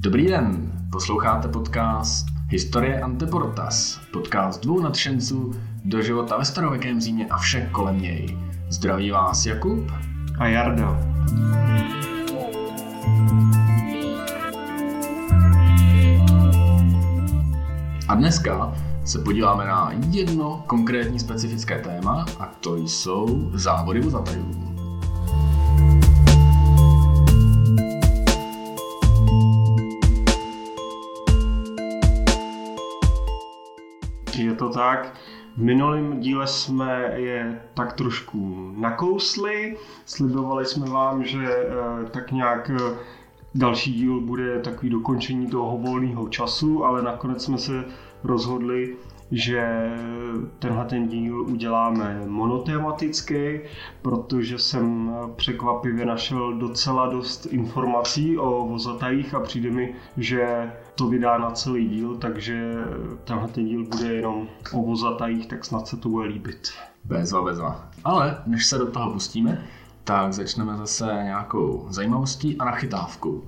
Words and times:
Dobrý 0.00 0.26
den, 0.26 0.72
posloucháte 0.92 1.48
podcast 1.48 2.26
Historie 2.48 3.00
Anteportas, 3.00 4.00
podcast 4.12 4.62
dvou 4.62 4.80
nadšenců 4.80 5.52
do 5.84 6.02
života 6.02 6.38
ve 6.38 6.44
starověkém 6.44 7.00
Římě 7.00 7.26
a 7.26 7.38
vše 7.38 7.68
kolem 7.72 8.02
něj. 8.02 8.38
Zdraví 8.68 9.10
vás 9.10 9.46
Jakub 9.46 9.90
a 10.38 10.46
Jarda. 10.46 11.00
A 18.08 18.14
dneska 18.14 18.74
se 19.04 19.18
podíváme 19.18 19.64
na 19.64 19.92
jedno 20.10 20.64
konkrétní 20.66 21.18
specifické 21.18 21.78
téma 21.78 22.26
a 22.40 22.46
to 22.46 22.76
jsou 22.76 23.50
závody 23.54 24.00
vozatajů. 24.00 24.69
Tak. 34.90 35.14
V 35.56 35.62
minulém 35.62 36.20
díle 36.20 36.46
jsme 36.46 37.12
je 37.16 37.62
tak 37.74 37.92
trošku 37.92 38.70
nakousli. 38.76 39.76
Slibovali 40.06 40.66
jsme 40.66 40.86
vám, 40.86 41.24
že 41.24 41.38
eh, 41.46 42.10
tak 42.10 42.32
nějak 42.32 42.70
eh, 42.70 42.94
další 43.54 43.92
díl 43.92 44.20
bude 44.20 44.60
takový 44.60 44.90
dokončení 44.90 45.46
toho 45.46 45.78
volného 45.78 46.28
času, 46.28 46.84
ale 46.84 47.02
nakonec 47.02 47.44
jsme 47.44 47.58
se 47.58 47.84
rozhodli, 48.24 48.96
že 49.30 49.90
tenhle 50.58 50.84
ten 50.84 51.08
díl 51.08 51.40
uděláme 51.40 52.22
monotematický, 52.26 53.60
protože 54.02 54.58
jsem 54.58 55.12
překvapivě 55.36 56.06
našel 56.06 56.52
docela 56.52 57.06
dost 57.06 57.46
informací 57.46 58.38
o 58.38 58.66
vozatajích 58.66 59.34
a 59.34 59.40
přijde 59.40 59.70
mi, 59.70 59.94
že 60.16 60.72
to 60.94 61.08
vydá 61.08 61.38
na 61.38 61.50
celý 61.50 61.88
díl, 61.88 62.16
takže 62.16 62.74
tenhle 63.24 63.48
ten 63.48 63.66
díl 63.66 63.84
bude 63.84 64.14
jenom 64.14 64.48
o 64.72 64.82
vozatajích, 64.82 65.46
tak 65.46 65.64
snad 65.64 65.88
se 65.88 65.96
to 65.96 66.08
bude 66.08 66.28
líbit. 66.28 66.68
Bezva, 67.04 67.42
bezva. 67.42 67.88
Ale 68.04 68.42
než 68.46 68.66
se 68.66 68.78
do 68.78 68.90
toho 68.90 69.12
pustíme, 69.12 69.64
tak 70.04 70.32
začneme 70.32 70.76
zase 70.76 71.04
nějakou 71.04 71.86
zajímavostí 71.88 72.58
a 72.58 72.64
nachytávkou. 72.64 73.42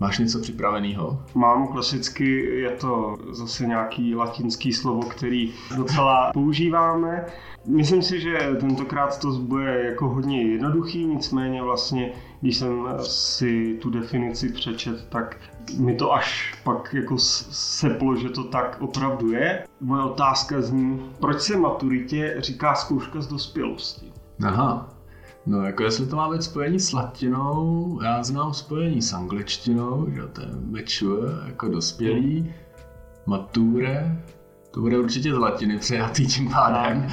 Máš 0.00 0.18
něco 0.18 0.40
připraveného? 0.40 1.22
Mám 1.34 1.68
klasicky, 1.68 2.60
je 2.60 2.70
to 2.70 3.18
zase 3.30 3.66
nějaký 3.66 4.14
latinský 4.14 4.72
slovo, 4.72 5.02
který 5.02 5.52
docela 5.76 6.30
používáme. 6.32 7.26
Myslím 7.66 8.02
si, 8.02 8.20
že 8.20 8.38
tentokrát 8.60 9.18
to 9.18 9.30
bude 9.30 9.84
jako 9.84 10.08
hodně 10.08 10.42
jednoduchý, 10.42 11.06
nicméně 11.06 11.62
vlastně, 11.62 12.12
když 12.40 12.56
jsem 12.56 12.88
si 13.00 13.78
tu 13.80 13.90
definici 13.90 14.48
přečet, 14.48 15.08
tak 15.08 15.36
mi 15.78 15.94
to 15.94 16.12
až 16.12 16.54
pak 16.64 16.94
jako 16.94 17.18
seplo, 17.18 18.16
že 18.16 18.28
to 18.28 18.44
tak 18.44 18.76
opravdu 18.80 19.32
je. 19.32 19.66
Moje 19.80 20.02
otázka 20.02 20.60
zní, 20.60 21.10
proč 21.20 21.40
se 21.40 21.56
maturitě 21.56 22.36
říká 22.38 22.74
zkouška 22.74 23.20
z 23.20 23.26
dospělosti? 23.26 24.12
Aha, 24.44 24.99
No, 25.50 25.64
jako 25.64 25.82
jestli 25.82 26.06
to 26.06 26.16
má 26.16 26.30
být 26.32 26.42
spojení 26.42 26.80
s 26.80 26.92
latinou, 26.92 28.00
já 28.04 28.22
znám 28.22 28.54
spojení 28.54 29.02
s 29.02 29.12
angličtinou, 29.12 30.06
že 30.14 30.26
to 30.26 30.40
je 30.40 30.48
mature, 30.70 31.32
jako 31.46 31.68
dospělý, 31.68 32.52
mature, 33.26 34.16
to 34.70 34.80
bude 34.80 34.98
určitě 34.98 35.34
z 35.34 35.38
latiny 35.38 35.78
přejatý 35.78 36.26
tím 36.26 36.50
pádem. 36.50 37.06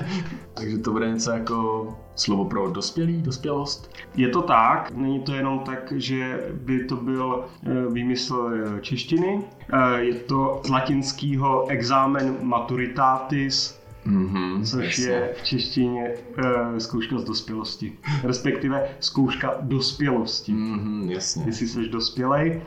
Takže 0.54 0.78
to 0.78 0.92
bude 0.92 1.10
něco 1.10 1.30
jako 1.30 1.88
slovo 2.14 2.44
pro 2.44 2.70
dospělý, 2.70 3.22
dospělost. 3.22 3.94
Je 4.14 4.28
to 4.28 4.42
tak, 4.42 4.90
není 4.90 5.20
to 5.20 5.34
jenom 5.34 5.58
tak, 5.58 5.92
že 5.96 6.50
by 6.52 6.84
to 6.84 6.96
byl 6.96 7.44
eh, 7.66 7.92
výmysl 7.92 8.50
eh, 8.52 8.80
češtiny. 8.80 9.44
Eh, 9.72 10.00
je 10.00 10.14
to 10.14 10.60
z 10.64 10.68
latinského 10.68 11.66
examen 11.66 12.36
maturitatis, 12.42 13.77
Mm-hmm, 14.08 14.64
což 14.64 14.84
jasně. 14.84 15.04
je 15.04 15.34
v 15.36 15.44
češtině 15.44 16.14
uh, 16.38 16.78
zkouška 16.78 17.18
z 17.18 17.24
dospělosti. 17.24 17.92
Respektive 18.24 18.88
zkouška 19.00 19.54
dospělosti. 19.60 20.52
Mm-hmm, 20.52 21.10
jasně. 21.10 21.42
Jestli 21.46 21.68
jsi 21.68 21.88
dospělej. 21.88 22.62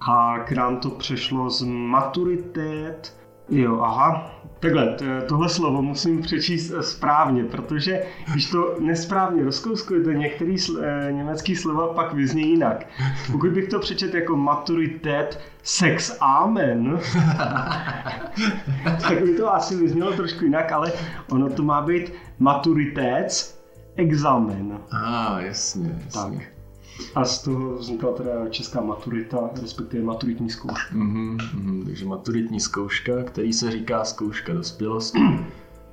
A 0.00 0.38
k 0.38 0.52
nám 0.52 0.80
to 0.80 0.90
přešlo 0.90 1.50
z 1.50 1.62
maturitet. 1.66 3.23
Jo, 3.48 3.80
aha, 3.80 4.34
Takhle, 4.64 4.96
tohle 5.28 5.48
slovo 5.48 5.82
musím 5.82 6.22
přečíst 6.22 6.70
eh, 6.70 6.82
správně, 6.82 7.44
protože 7.44 8.02
když 8.32 8.50
to 8.50 8.76
nesprávně 8.80 9.44
rozkouskujete, 9.44 10.14
některý 10.14 10.56
sl- 10.56 10.80
eh, 10.82 11.12
německý 11.12 11.56
slova 11.56 11.94
pak 11.94 12.14
vyzní 12.14 12.50
jinak. 12.50 12.86
Pokud 13.32 13.50
bych 13.50 13.68
to 13.68 13.78
přečet 13.78 14.14
jako 14.14 14.36
maturitet, 14.36 15.40
sex 15.62 16.16
amen, 16.20 16.98
tak 19.08 19.22
by 19.22 19.34
to 19.34 19.54
asi 19.54 19.76
vyznělo 19.76 20.12
trošku 20.12 20.44
jinak, 20.44 20.72
ale 20.72 20.92
ono 21.30 21.50
to 21.50 21.62
má 21.62 21.82
být 21.82 22.12
maturitet, 22.38 23.58
examen. 23.96 24.78
Ah, 24.92 25.40
jasně, 25.40 26.00
jasně. 26.04 26.38
Tak. 26.38 26.53
A 27.14 27.24
z 27.24 27.42
toho 27.42 27.74
vznikla 27.74 28.12
teda 28.12 28.48
česká 28.48 28.80
maturita, 28.80 29.50
respektive 29.62 30.04
maturitní 30.04 30.50
zkouška. 30.50 30.94
Mm-hmm, 30.94 31.36
mm-hmm, 31.36 31.84
takže 31.84 32.04
maturitní 32.04 32.60
zkouška, 32.60 33.22
který 33.22 33.52
se 33.52 33.70
říká 33.70 34.04
zkouška 34.04 34.52
dospělosti, 34.52 35.18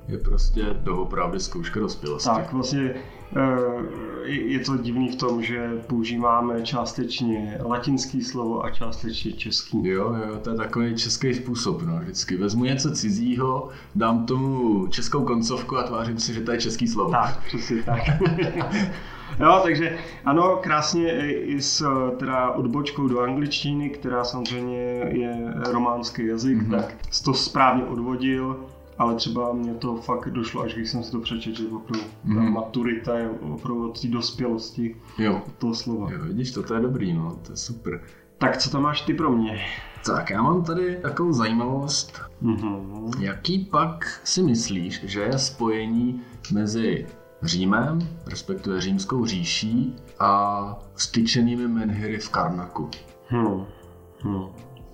je 0.08 0.18
prostě 0.18 0.64
doopravdy 0.72 1.40
zkouška 1.40 1.80
dospělosti. 1.80 2.28
Tak, 2.28 2.52
vlastně 2.52 2.94
eh, 3.36 4.28
je 4.28 4.60
to 4.60 4.76
divný 4.76 5.08
v 5.08 5.16
tom, 5.16 5.42
že 5.42 5.70
používáme 5.86 6.62
částečně 6.62 7.58
latinský 7.64 8.22
slovo 8.22 8.64
a 8.64 8.70
částečně 8.70 9.32
český. 9.32 9.88
Jo, 9.88 10.16
jo, 10.28 10.38
to 10.42 10.50
je 10.50 10.56
takový 10.56 10.96
český 10.96 11.34
způsob. 11.34 11.82
No. 11.82 11.98
Vždycky 11.98 12.36
vezmu 12.36 12.64
něco 12.64 12.90
cizího, 12.90 13.68
dám 13.94 14.26
tomu 14.26 14.86
českou 14.86 15.24
koncovku 15.24 15.76
a 15.76 15.82
tvářím 15.82 16.18
si, 16.18 16.34
že 16.34 16.40
to 16.40 16.52
je 16.52 16.60
český 16.60 16.88
slovo. 16.88 17.10
Tak, 17.10 17.44
přesně 17.46 17.82
tak. 17.82 18.02
Jo, 19.40 19.60
takže 19.62 19.98
ano, 20.24 20.58
krásně 20.62 21.32
i 21.32 21.60
s 21.60 21.86
teda 22.18 22.50
odbočkou 22.50 23.08
do 23.08 23.20
angličtiny, 23.20 23.90
která 23.90 24.24
samozřejmě 24.24 24.78
je 25.08 25.54
románský 25.70 26.26
jazyk, 26.26 26.58
mm-hmm. 26.58 26.70
tak 26.70 26.94
to 27.24 27.34
správně 27.34 27.84
odvodil, 27.84 28.56
ale 28.98 29.14
třeba 29.14 29.52
mě 29.52 29.74
to 29.74 29.96
fakt 29.96 30.30
došlo, 30.30 30.62
až 30.62 30.74
když 30.74 30.90
jsem 30.90 31.02
si 31.02 31.12
to 31.12 31.20
přečetl, 31.20 31.56
že 31.58 31.66
opravdu 31.66 32.00
mm-hmm. 32.00 32.34
ta 32.34 32.40
mhm. 32.40 32.52
maturita 32.52 33.18
je 33.18 33.30
opravdu 33.30 33.90
od 33.90 34.00
té 34.00 34.08
dospělosti 34.08 34.96
jo. 35.18 35.42
toho 35.58 35.74
slova. 35.74 36.12
Jo, 36.12 36.18
vidíš, 36.22 36.52
to, 36.52 36.62
to 36.62 36.74
je 36.74 36.80
dobrý, 36.80 37.12
no, 37.12 37.36
to 37.42 37.52
je 37.52 37.56
super. 37.56 38.00
Tak 38.38 38.56
co 38.56 38.70
tam 38.70 38.82
máš 38.82 39.00
ty 39.00 39.14
pro 39.14 39.30
mě? 39.32 39.60
Tak 40.06 40.30
já 40.30 40.42
mám 40.42 40.64
tady 40.64 40.96
takovou 41.02 41.32
zajímavost. 41.32 42.20
Mm-hmm. 42.42 43.20
Jaký 43.20 43.58
pak 43.58 44.20
si 44.24 44.42
myslíš, 44.42 45.04
že 45.04 45.20
je 45.20 45.38
spojení 45.38 46.20
mezi 46.52 47.06
Římem, 47.42 48.08
respektive 48.26 48.80
římskou 48.80 49.26
říší 49.26 49.96
a 50.18 50.62
styčenými 50.96 51.68
menhiry 51.68 52.18
v 52.18 52.28
Karnaku? 52.28 52.90
Hmm. 53.26 53.64
Hmm. 54.20 54.46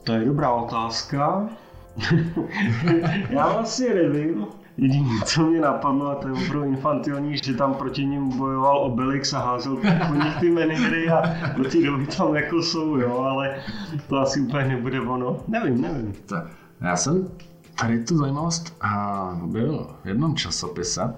To 0.05 0.13
je 0.13 0.25
dobrá 0.25 0.53
otázka. 0.53 1.49
Já 3.31 3.53
vlastně 3.53 3.95
nevím. 3.95 4.47
Jediné, 4.77 5.11
co 5.25 5.43
mě 5.43 5.61
napadlo, 5.61 6.11
a 6.11 6.15
to 6.15 6.29
je 6.29 6.35
opravdu 6.35 6.65
infantilní, 6.65 7.39
že 7.39 7.55
tam 7.55 7.75
proti 7.75 8.07
ním 8.07 8.39
bojoval 8.39 8.79
Obelix 8.79 9.33
a 9.33 9.39
házel 9.39 9.77
po 9.77 10.15
nich 10.15 10.37
ty 10.41 10.51
menhiry 10.51 11.09
a 11.09 11.23
do 11.57 11.65
té 11.65 11.83
doby 11.83 12.07
tam 12.07 12.35
jako 12.37 12.63
jsou, 12.63 12.97
jo, 12.97 13.19
ale 13.19 13.57
to 14.09 14.17
asi 14.17 14.41
úplně 14.41 14.65
nebude 14.65 15.01
ono. 15.01 15.37
Nevím, 15.49 15.81
nevím. 15.81 16.15
Tak, 16.27 16.45
já 16.81 16.97
jsem 16.97 17.29
tady 17.81 18.05
tu 18.05 18.17
zajímavost 18.17 18.77
byl 19.47 19.97
v 20.05 20.09
jednom 20.09 20.37
časopise, 20.37 21.15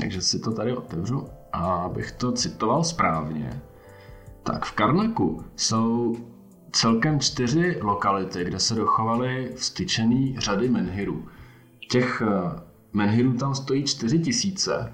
takže 0.00 0.20
si 0.20 0.38
to 0.38 0.52
tady 0.52 0.76
otevřu 0.76 1.28
a 1.52 1.74
abych 1.74 2.12
to 2.12 2.32
citoval 2.32 2.84
správně. 2.84 3.60
Tak 4.42 4.64
v 4.64 4.72
Karnaku 4.72 5.44
jsou 5.56 6.16
celkem 6.72 7.20
čtyři 7.20 7.78
lokality, 7.82 8.44
kde 8.44 8.58
se 8.58 8.74
dochovaly 8.74 9.52
vstyčený 9.56 10.36
řady 10.38 10.68
menhirů. 10.68 11.24
Těch 11.90 12.22
eh, 12.26 12.60
menhirů 12.92 13.32
tam 13.32 13.54
stojí 13.54 13.84
čtyři 13.84 14.18
tisíce 14.18 14.92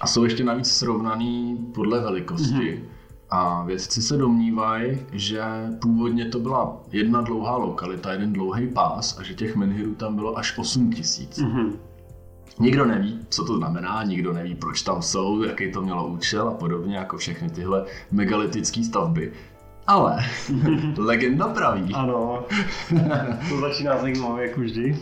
a 0.00 0.06
jsou 0.06 0.24
ještě 0.24 0.44
navíc 0.44 0.70
srovnaný 0.70 1.58
podle 1.74 2.00
velikosti. 2.00 2.54
Mm-hmm. 2.54 2.82
A 3.30 3.64
vědci 3.64 4.02
se 4.02 4.16
domnívají, 4.16 4.98
že 5.12 5.42
původně 5.80 6.24
to 6.24 6.38
byla 6.38 6.80
jedna 6.92 7.20
dlouhá 7.20 7.56
lokalita, 7.56 8.12
jeden 8.12 8.32
dlouhý 8.32 8.68
pás 8.68 9.18
a 9.18 9.22
že 9.22 9.34
těch 9.34 9.56
menhirů 9.56 9.94
tam 9.94 10.16
bylo 10.16 10.38
až 10.38 10.58
8 10.58 10.92
tisíc. 10.92 11.38
Mm-hmm. 11.38 11.72
Nikdo 12.58 12.86
neví, 12.86 13.20
co 13.28 13.44
to 13.44 13.56
znamená, 13.56 14.02
nikdo 14.02 14.32
neví, 14.32 14.54
proč 14.54 14.82
tam 14.82 15.02
jsou, 15.02 15.42
jaký 15.42 15.72
to 15.72 15.82
mělo 15.82 16.08
účel 16.08 16.48
a 16.48 16.54
podobně, 16.54 16.96
jako 16.96 17.16
všechny 17.16 17.50
tyhle 17.50 17.86
megalitické 18.10 18.84
stavby. 18.84 19.32
Ale 19.86 20.18
legenda 20.98 21.48
praví. 21.48 21.94
Ano, 21.94 22.44
to 23.48 23.60
začíná 23.60 23.98
zajímavě 23.98 24.48
jako 24.48 24.60
vždy. 24.60 24.98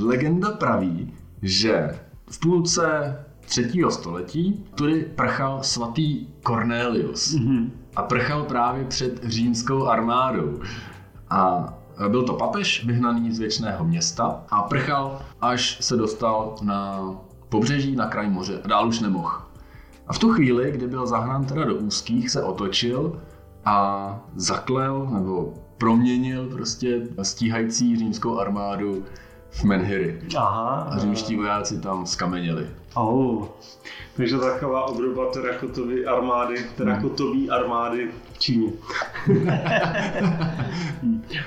Legenda 0.00 0.50
praví, 0.50 1.14
že 1.42 1.98
v 2.30 2.40
půlce 2.40 3.16
třetího 3.40 3.90
století, 3.90 4.64
tudy 4.74 5.04
prchal 5.14 5.62
svatý 5.62 6.26
Cornelius. 6.46 7.34
Mm-hmm. 7.34 7.70
A 7.96 8.02
prchal 8.02 8.42
právě 8.42 8.84
před 8.84 9.24
římskou 9.24 9.86
armádou. 9.86 10.60
A 11.30 11.72
byl 12.08 12.22
to 12.22 12.34
papež 12.34 12.84
vyhnaný 12.84 13.32
z 13.32 13.38
věčného 13.38 13.84
města 13.84 14.44
a 14.50 14.62
prchal, 14.62 15.22
až 15.40 15.78
se 15.80 15.96
dostal 15.96 16.54
na 16.62 17.10
pobřeží 17.48 17.96
na 17.96 18.06
kraj 18.06 18.30
moře 18.30 18.60
a 18.64 18.68
dál 18.68 18.88
už 18.88 19.00
nemohl. 19.00 19.32
A 20.06 20.12
v 20.12 20.18
tu 20.18 20.32
chvíli, 20.32 20.72
kdy 20.72 20.86
byl 20.86 21.06
zahnán 21.06 21.44
teda 21.44 21.64
do 21.64 21.74
úzkých, 21.74 22.30
se 22.30 22.42
otočil 22.42 23.20
a 23.64 24.20
zaklel 24.36 25.06
nebo 25.10 25.54
proměnil 25.78 26.48
prostě 26.48 27.00
stíhající 27.22 27.96
římskou 27.96 28.38
armádu 28.38 29.04
v 29.50 29.64
Menhiry. 29.64 30.20
Aha. 30.36 30.88
A 30.90 30.98
římští 30.98 31.36
vojáci 31.36 31.80
tam 31.80 32.06
skameněli. 32.06 32.66
Oh. 32.98 33.46
Takže 34.16 34.38
taková 34.38 34.84
obdoba 34.84 35.32
terakotový 35.32 36.06
armády, 36.06 36.56
terakotový 36.76 37.50
armády 37.50 38.08
v 38.32 38.38
Číně. 38.38 38.72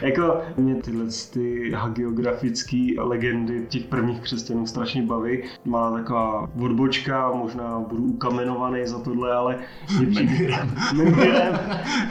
jako 0.01 0.41
mě 0.57 0.75
tyhle 0.75 1.05
ty 1.33 1.71
hagiografické 1.71 2.87
legendy 2.97 3.65
těch 3.69 3.83
prvních 3.83 4.21
křesťanů 4.21 4.67
strašně 4.67 5.01
baví. 5.01 5.43
Má 5.65 5.91
taková 5.91 6.49
odbočka, 6.61 7.31
možná 7.31 7.79
budu 7.79 8.03
ukamenovaný 8.03 8.87
za 8.87 8.99
tohle, 8.99 9.33
ale 9.33 9.57
mě 9.97 10.07
přijde, 10.07 10.67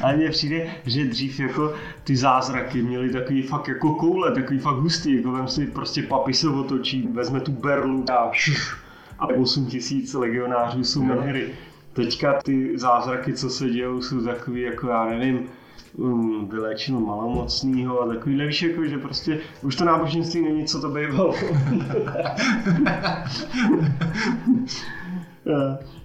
ale 0.02 0.16
mně 0.16 0.30
přijde, 0.30 0.66
že 0.86 1.04
dřív 1.04 1.40
jako 1.40 1.74
ty 2.04 2.16
zázraky 2.16 2.82
měly 2.82 3.10
takový 3.10 3.42
fakt 3.42 3.68
jako 3.68 3.94
koule, 3.94 4.34
takový 4.34 4.58
fakt 4.58 4.76
hustý, 4.76 5.16
jako 5.16 5.32
vem 5.32 5.48
si 5.48 5.66
prostě 5.66 6.02
papi 6.02 6.34
se 6.34 6.48
otočí, 6.48 7.08
vezme 7.12 7.40
tu 7.40 7.52
berlu 7.52 8.04
a 8.10 8.30
šuš, 8.32 8.89
a 9.20 9.26
8 9.26 9.66
tisíc 9.66 10.14
legionářů 10.14 10.84
jsou 10.84 11.02
menhery. 11.02 11.50
Teďka 11.92 12.42
ty 12.42 12.78
zázraky, 12.78 13.32
co 13.32 13.50
se 13.50 13.70
dějou, 13.70 14.02
jsou 14.02 14.24
takový, 14.24 14.60
jako 14.60 14.88
já 14.88 15.04
nevím, 15.04 15.48
um, 15.96 16.48
vyléčil 16.48 17.00
malomocnýho 17.00 18.00
a 18.00 18.06
takový, 18.06 18.46
víš, 18.46 18.62
jako, 18.62 18.84
že 18.84 18.98
prostě 18.98 19.38
už 19.62 19.76
to 19.76 19.84
náboženství 19.84 20.42
není, 20.42 20.64
co 20.64 20.80
to 20.80 20.88
bývalo. 20.88 21.34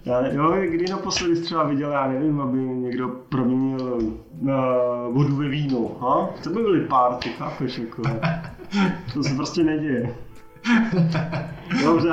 já, 0.06 0.28
jo, 0.28 0.56
kdy 0.70 0.86
naposledy 0.90 1.42
třeba 1.42 1.64
viděl, 1.64 1.92
já 1.92 2.08
nevím, 2.08 2.42
aby 2.42 2.58
někdo 2.58 3.08
proměnil 3.08 3.94
uh, 3.94 4.50
vodu 5.12 5.36
ve 5.36 5.50
víno, 5.50 5.92
ha? 6.00 6.30
To 6.44 6.50
by 6.50 6.62
byly 6.62 6.82
párty, 6.82 7.30
chápeš, 7.30 7.78
jako. 7.78 8.02
To 9.14 9.24
se 9.24 9.36
prostě 9.36 9.64
neděje. 9.64 10.16
Dobře, 11.84 12.12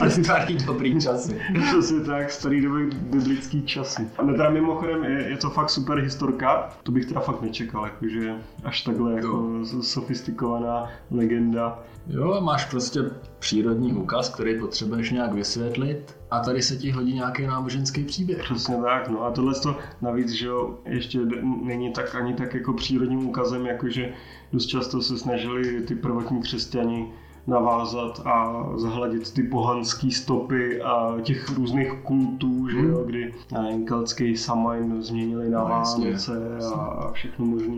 asi 0.00 0.24
starý 0.24 0.56
dobrý 0.56 1.00
časy. 1.00 1.40
Přesně 1.62 2.00
tak, 2.00 2.30
starý 2.30 2.60
dobrý 2.60 2.84
biblický 2.96 3.62
časy. 3.62 4.08
A 4.18 4.24
teda 4.24 4.50
mimochodem 4.50 5.04
je, 5.04 5.28
je, 5.28 5.36
to 5.36 5.50
fakt 5.50 5.70
super 5.70 5.98
historka, 5.98 6.68
to 6.82 6.92
bych 6.92 7.06
teda 7.06 7.20
fakt 7.20 7.42
nečekal, 7.42 7.84
jakože 7.84 8.34
až 8.64 8.82
takhle 8.82 9.12
jako 9.12 9.48
sofistikovaná 9.80 10.88
legenda. 11.10 11.78
Jo, 12.06 12.40
máš 12.40 12.64
prostě 12.64 13.00
přírodní 13.38 13.92
úkaz, 13.92 14.28
který 14.28 14.60
potřebuješ 14.60 15.10
nějak 15.10 15.32
vysvětlit 15.32 16.16
a 16.30 16.40
tady 16.40 16.62
se 16.62 16.76
ti 16.76 16.90
hodí 16.90 17.14
nějaký 17.14 17.46
náboženský 17.46 18.04
příběh. 18.04 18.42
Přesně 18.42 18.76
tak, 18.76 19.08
no 19.08 19.24
a 19.24 19.30
tohle 19.30 19.54
to 19.54 19.76
navíc, 20.02 20.30
že 20.30 20.46
jo, 20.46 20.78
ještě 20.84 21.18
není 21.62 21.92
tak 21.92 22.14
ani 22.14 22.34
tak 22.34 22.54
jako 22.54 22.72
přírodním 22.72 23.28
úkazem, 23.28 23.66
jakože 23.66 24.12
dost 24.52 24.66
často 24.66 25.02
se 25.02 25.18
snažili 25.18 25.80
ty 25.80 25.94
prvotní 25.94 26.40
křesťani 26.42 27.12
navázat 27.46 28.22
a 28.24 28.64
zahladit 28.76 29.34
ty 29.34 29.42
pohanské 29.42 30.10
stopy 30.10 30.82
a 30.82 31.16
těch 31.22 31.50
různých 31.56 31.92
kultů, 32.02 32.68
že 32.68 32.78
jo, 32.78 32.96
hmm. 32.96 33.06
kdy 33.06 33.34
nevím, 33.52 33.86
keltský 33.86 34.36
Samhain 34.36 35.02
změnili 35.02 35.50
na 35.50 35.60
no, 35.60 35.68
Vánoce 35.68 36.58
a 36.74 37.10
všechno 37.12 37.46
možné. 37.46 37.76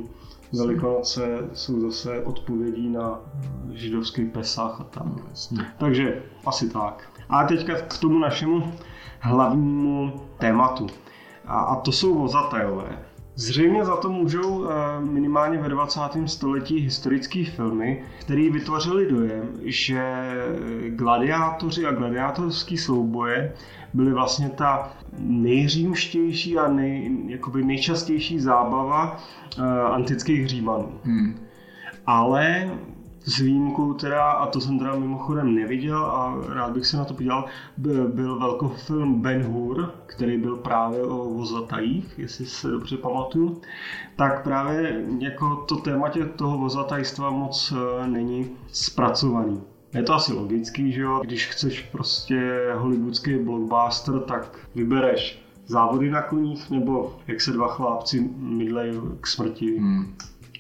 Velikonoce 0.58 1.38
jsou 1.52 1.80
zase 1.80 2.24
odpovědí 2.24 2.88
na 2.88 3.20
židovský 3.72 4.24
Pesach 4.24 4.80
a 4.80 4.84
tam. 4.84 5.16
No, 5.52 5.64
Takže 5.78 6.22
asi 6.46 6.70
tak. 6.70 7.08
A 7.28 7.44
teďka 7.44 7.74
k 7.74 7.98
tomu 7.98 8.18
našemu 8.18 8.72
hlavnímu 9.20 10.12
tématu. 10.38 10.86
A, 11.46 11.60
a 11.60 11.76
to 11.76 11.92
jsou 11.92 12.18
vozatajové. 12.18 12.98
Zřejmě 13.42 13.84
za 13.84 13.96
to 13.96 14.10
můžou 14.10 14.64
eh, 14.64 15.00
minimálně 15.00 15.58
ve 15.58 15.68
20. 15.68 16.00
století 16.26 16.78
historické 16.78 17.44
filmy, 17.44 18.04
které 18.20 18.50
vytvořily 18.50 19.10
dojem, 19.10 19.48
že 19.62 20.02
gladiátoři 20.88 21.86
a 21.86 21.92
gladiátorské 21.92 22.78
souboje 22.78 23.52
byly 23.94 24.12
vlastně 24.12 24.50
ta 24.50 24.92
nejřímštější 25.18 26.58
a 26.58 26.68
nej, 26.68 27.10
jakoby 27.26 27.64
nejčastější 27.64 28.40
zábava 28.40 29.16
uh, 29.58 29.64
antických 29.94 30.48
římanů. 30.48 30.92
Hmm. 31.04 31.46
Ale 32.06 32.70
s 33.24 33.38
výjimkou 33.38 33.94
teda, 33.94 34.30
a 34.30 34.46
to 34.46 34.60
jsem 34.60 34.78
teda 34.78 34.94
mimochodem 34.94 35.54
neviděl 35.54 36.04
a 36.04 36.36
rád 36.48 36.72
bych 36.72 36.86
se 36.86 36.96
na 36.96 37.04
to 37.04 37.14
podíval, 37.14 37.44
byl 37.76 38.38
velkofilm 38.38 39.22
Ben 39.22 39.42
Hur, 39.42 39.90
který 40.06 40.38
byl 40.38 40.56
právě 40.56 41.02
o 41.02 41.16
vozatajích, 41.30 42.14
jestli 42.18 42.46
se 42.46 42.68
dobře 42.68 42.96
pamatuju, 42.96 43.60
tak 44.16 44.44
právě 44.44 45.04
jako 45.18 45.56
to 45.56 45.76
tématě 45.76 46.24
toho 46.24 46.58
vozatajstva 46.58 47.30
moc 47.30 47.72
eh, 47.76 48.06
není 48.06 48.50
zpracovaný. 48.72 49.62
Je 49.94 50.02
to 50.02 50.14
asi 50.14 50.32
logický, 50.32 50.92
že 50.92 51.00
jo? 51.00 51.20
Když 51.24 51.46
chceš 51.46 51.82
prostě 51.82 52.66
hollywoodský 52.76 53.34
blockbuster, 53.34 54.20
tak 54.20 54.58
vybereš 54.74 55.42
závody 55.66 56.10
na 56.10 56.22
koních, 56.22 56.70
nebo 56.70 57.16
jak 57.26 57.40
se 57.40 57.52
dva 57.52 57.68
chlápci 57.68 58.30
mydlejí 58.36 59.00
k 59.20 59.26
smrti. 59.26 59.78
Hmm. 59.78 60.16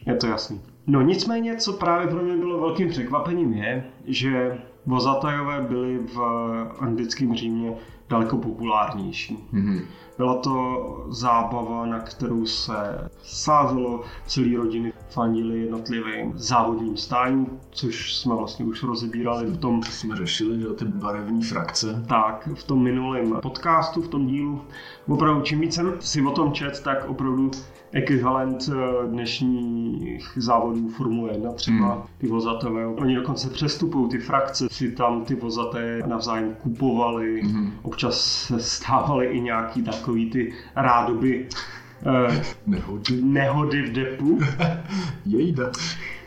Je 0.06 0.14
to 0.16 0.26
jasný. 0.26 0.60
No 0.86 1.02
nicméně, 1.02 1.56
co 1.56 1.72
právě 1.72 2.08
pro 2.08 2.22
mě 2.22 2.36
bylo 2.36 2.60
velkým 2.60 2.88
překvapením 2.88 3.52
je, 3.52 3.84
že 4.04 4.58
vozatajové 4.86 5.60
byli 5.60 5.98
v 5.98 6.20
antickém 6.78 7.34
Římě 7.34 7.72
daleko 8.08 8.36
populárnější. 8.36 9.48
Mm-hmm. 9.52 9.80
Byla 10.18 10.34
to 10.34 11.06
zábava, 11.08 11.86
na 11.86 12.00
kterou 12.00 12.46
se 12.46 13.08
sázelo, 13.22 14.04
celý 14.26 14.56
rodiny 14.56 14.92
fandili 15.10 15.60
jednotlivým 15.60 16.32
závodním 16.34 16.96
stáním, 16.96 17.46
což 17.70 18.16
jsme 18.16 18.34
vlastně 18.34 18.64
už 18.64 18.82
rozebírali 18.82 19.46
v 19.46 19.56
tom... 19.56 19.82
Jsme 19.82 20.16
řešili, 20.16 20.60
že 20.60 20.66
ty 20.66 20.84
barevní 20.84 21.42
frakce. 21.42 22.04
Tak, 22.08 22.48
v 22.54 22.64
tom 22.64 22.82
minulém 22.82 23.40
podcastu, 23.42 24.02
v 24.02 24.08
tom 24.08 24.26
dílu. 24.26 24.60
Opravdu, 25.08 25.42
čím 25.42 25.60
víc 25.60 25.74
jsem 25.74 25.92
si 26.00 26.22
o 26.22 26.30
tom 26.30 26.52
čet, 26.52 26.82
tak 26.84 27.08
opravdu 27.08 27.50
ekvivalent 27.92 28.70
eh, 28.72 29.06
dnešních 29.06 30.32
závodů 30.36 30.88
Formule 30.88 31.32
1, 31.32 31.52
třeba 31.52 31.94
hmm. 31.94 32.02
ty 32.18 32.26
vozatové. 32.26 32.86
Oni 32.86 33.14
dokonce 33.14 33.50
přestupují 33.50 34.08
ty 34.08 34.18
frakce, 34.18 34.68
si 34.70 34.92
tam 34.92 35.24
ty 35.24 35.34
vozaté 35.34 36.02
navzájem 36.06 36.54
kupovali, 36.54 37.42
hmm. 37.42 37.72
občas 37.82 38.44
se 38.46 38.60
stávaly 38.60 39.26
i 39.26 39.40
nějaký 39.40 39.82
takový 39.82 40.30
ty 40.30 40.52
rádoby 40.76 41.48
eh, 42.06 42.42
nehody. 42.66 43.22
nehody 43.22 43.82
v 43.82 43.92
depu. 43.92 44.38
Jejda 45.26 45.72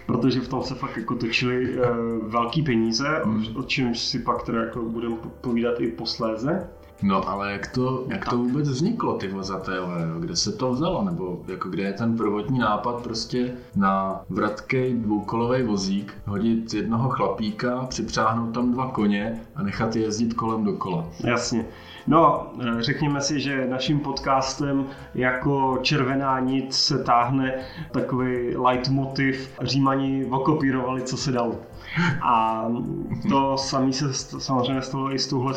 protože 0.05 0.39
v 0.39 0.47
tom 0.47 0.63
se 0.63 0.75
fakt 0.75 0.97
jako 0.97 1.15
točily 1.15 1.77
uh, 1.77 1.85
velký 2.31 2.61
peníze, 2.61 3.21
hmm. 3.23 3.45
o 3.55 3.63
čemž 3.63 3.99
si 3.99 4.19
pak 4.19 4.43
teda 4.43 4.59
jako 4.59 4.81
budeme 4.81 5.15
povídat 5.41 5.79
i 5.79 5.87
posléze. 5.87 6.69
No 7.01 7.29
ale 7.29 7.51
jak 7.51 7.67
to, 7.67 8.05
jak 8.07 8.29
to 8.29 8.37
vůbec 8.37 8.69
vzniklo, 8.69 9.17
ty 9.17 9.27
vozatele, 9.27 10.07
kde 10.19 10.35
se 10.35 10.51
to 10.51 10.71
vzalo, 10.71 11.03
nebo 11.03 11.41
jako 11.47 11.69
kde 11.69 11.83
je 11.83 11.93
ten 11.93 12.17
prvotní 12.17 12.59
nápad 12.59 13.03
prostě 13.03 13.55
na 13.75 14.21
vratký 14.29 14.93
dvoukolový 14.93 15.63
vozík 15.63 16.13
hodit 16.25 16.73
jednoho 16.73 17.09
chlapíka, 17.09 17.85
připřáhnout 17.85 18.53
tam 18.53 18.71
dva 18.71 18.91
koně 18.91 19.41
a 19.55 19.63
nechat 19.63 19.95
je 19.95 20.01
jezdit 20.01 20.33
kolem 20.33 20.63
dokola. 20.63 21.05
Jasně. 21.23 21.65
No, 22.07 22.51
řekněme 22.79 23.21
si, 23.21 23.39
že 23.39 23.67
naším 23.67 23.99
podcastem 23.99 24.85
jako 25.15 25.79
červená 25.81 26.39
nit 26.39 26.73
se 26.73 27.03
táhne 27.03 27.53
takový 27.91 28.55
leitmotiv. 28.55 29.51
Římani 29.61 30.25
okopírovali, 30.25 31.01
co 31.01 31.17
se 31.17 31.31
dalo. 31.31 31.59
A 32.21 32.65
to 33.29 33.57
samé 33.57 33.93
se 33.93 34.13
samozřejmě 34.39 34.81
stalo 34.81 35.13
i 35.13 35.19
s 35.19 35.27
touhle 35.27 35.53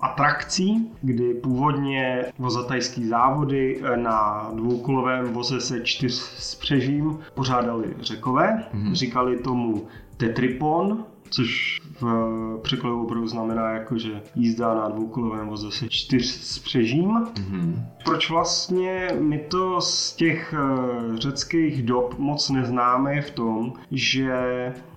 atrakcí, 0.00 0.92
kdy 1.02 1.34
původně 1.34 2.24
vozatajský 2.38 3.04
závody 3.04 3.80
eh, 3.82 3.96
na 3.96 4.48
dvoukolovém 4.54 5.32
voze 5.32 5.60
se 5.60 5.80
čtyř 5.80 6.12
s 6.14 6.54
přežím 6.54 7.18
pořádali 7.34 7.94
řekové. 8.00 8.64
Mm-hmm. 8.74 8.92
Říkali 8.92 9.36
tomu 9.36 9.86
tetripon, 10.16 11.04
což 11.30 11.81
v 12.02 12.58
překladu 12.62 13.02
opravdu 13.02 13.26
znamená 13.26 13.70
jako, 13.70 13.98
že 13.98 14.22
jízda 14.34 14.74
na 14.74 14.88
dvoukolovém 14.88 15.48
voze 15.48 15.70
se 15.70 15.88
čtyř 15.88 16.26
spřežím. 16.26 17.08
Mm-hmm. 17.08 17.74
Proč 18.04 18.30
vlastně 18.30 19.08
my 19.20 19.38
to 19.38 19.80
z 19.80 20.16
těch 20.16 20.54
eh, 20.54 21.18
řeckých 21.18 21.82
dob 21.82 22.18
moc 22.18 22.50
neznáme 22.50 23.20
v 23.20 23.30
tom, 23.30 23.72
že 23.90 24.32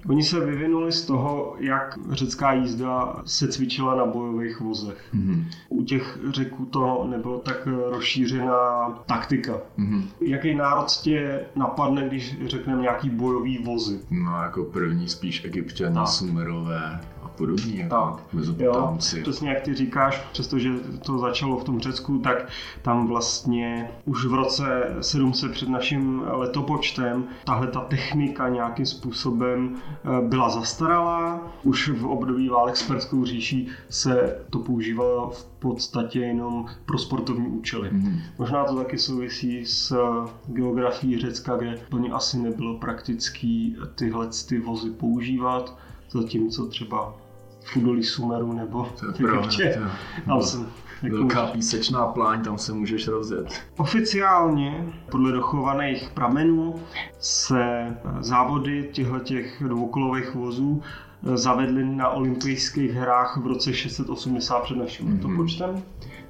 Oni 0.09 0.23
se 0.23 0.45
vyvinuli 0.45 0.91
z 0.91 1.05
toho, 1.05 1.55
jak 1.59 1.99
řecká 2.09 2.53
jízda 2.53 3.15
se 3.25 3.47
cvičila 3.47 3.95
na 3.95 4.05
bojových 4.05 4.59
vozech. 4.59 5.13
Mm-hmm. 5.15 5.43
U 5.69 5.83
těch 5.83 6.19
řeků 6.33 6.65
to 6.65 7.07
nebylo 7.09 7.37
tak 7.37 7.67
rozšířená 7.89 8.89
taktika. 9.05 9.53
Mm-hmm. 9.79 10.03
Jaký 10.21 10.55
národ 10.55 10.91
tě 11.01 11.45
napadne, 11.55 12.07
když 12.07 12.37
řekneme 12.45 12.81
nějaký 12.81 13.09
bojový 13.09 13.57
vozy? 13.57 13.99
No 14.11 14.41
jako 14.43 14.63
první 14.63 15.09
spíš 15.09 15.45
egyptěni, 15.45 15.99
sumerové 16.05 17.01
podobně. 17.37 17.81
Jako 17.81 18.19
jo, 18.57 18.97
přesně 19.23 19.49
jak 19.49 19.61
ty 19.61 19.73
říkáš, 19.73 20.27
přestože 20.31 20.69
to 21.05 21.19
začalo 21.19 21.57
v 21.57 21.63
tom 21.63 21.79
Řecku, 21.79 22.19
tak 22.19 22.47
tam 22.81 23.07
vlastně 23.07 23.91
už 24.05 24.25
v 24.25 24.33
roce 24.33 24.95
700 25.01 25.51
před 25.51 25.69
naším 25.69 26.23
letopočtem 26.27 27.23
tahle 27.45 27.67
ta 27.67 27.79
technika 27.79 28.49
nějakým 28.49 28.85
způsobem 28.85 29.75
Eh, 30.05 30.27
byla 30.27 30.49
zastaralá. 30.49 31.51
Už 31.63 31.89
v 31.89 32.05
období 32.05 32.49
válek 32.49 32.77
s 32.77 32.87
Perskou 32.87 33.25
říší 33.25 33.67
se 33.89 34.39
to 34.49 34.59
používalo 34.59 35.29
v 35.29 35.45
podstatě 35.45 36.19
jenom 36.19 36.65
pro 36.85 36.97
sportovní 36.97 37.47
účely. 37.47 37.89
Mm-hmm. 37.89 38.19
Možná 38.37 38.63
to 38.63 38.75
taky 38.75 38.97
souvisí 38.97 39.65
s 39.65 39.97
geografií 40.47 41.19
Řecka, 41.19 41.57
kde 41.57 41.79
plně 41.89 42.09
asi 42.09 42.37
nebylo 42.37 42.77
praktický 42.77 43.77
tyhle 43.95 44.27
ty 44.47 44.59
vozy 44.59 44.89
používat, 44.89 45.77
zatímco 46.11 46.65
třeba 46.65 47.13
v 47.65 47.77
údolí 47.77 48.03
Sumeru 48.03 48.53
nebo 48.53 48.89
Egyptě. 49.19 49.81
Jsem 50.41 50.67
Velká 51.11 51.47
písečná 51.47 52.05
pláň, 52.05 52.43
tam 52.43 52.57
se 52.57 52.73
můžeš 52.73 53.07
rozjet. 53.07 53.47
Oficiálně, 53.77 54.93
podle 55.11 55.31
dochovaných 55.31 56.09
pramenů, 56.13 56.75
se 57.19 57.95
závody 58.19 58.89
těchto 58.93 59.67
dvoukolových 59.67 60.35
vozů 60.35 60.81
eh, 60.83 61.37
zavedly 61.37 61.85
na 61.85 62.09
olympijských 62.09 62.91
hrách 62.91 63.37
v 63.37 63.47
roce 63.47 63.73
680 63.73 64.59
před 64.63 64.77
naším 64.77 65.19
mm-hmm. 65.19 65.35
počtem. 65.35 65.83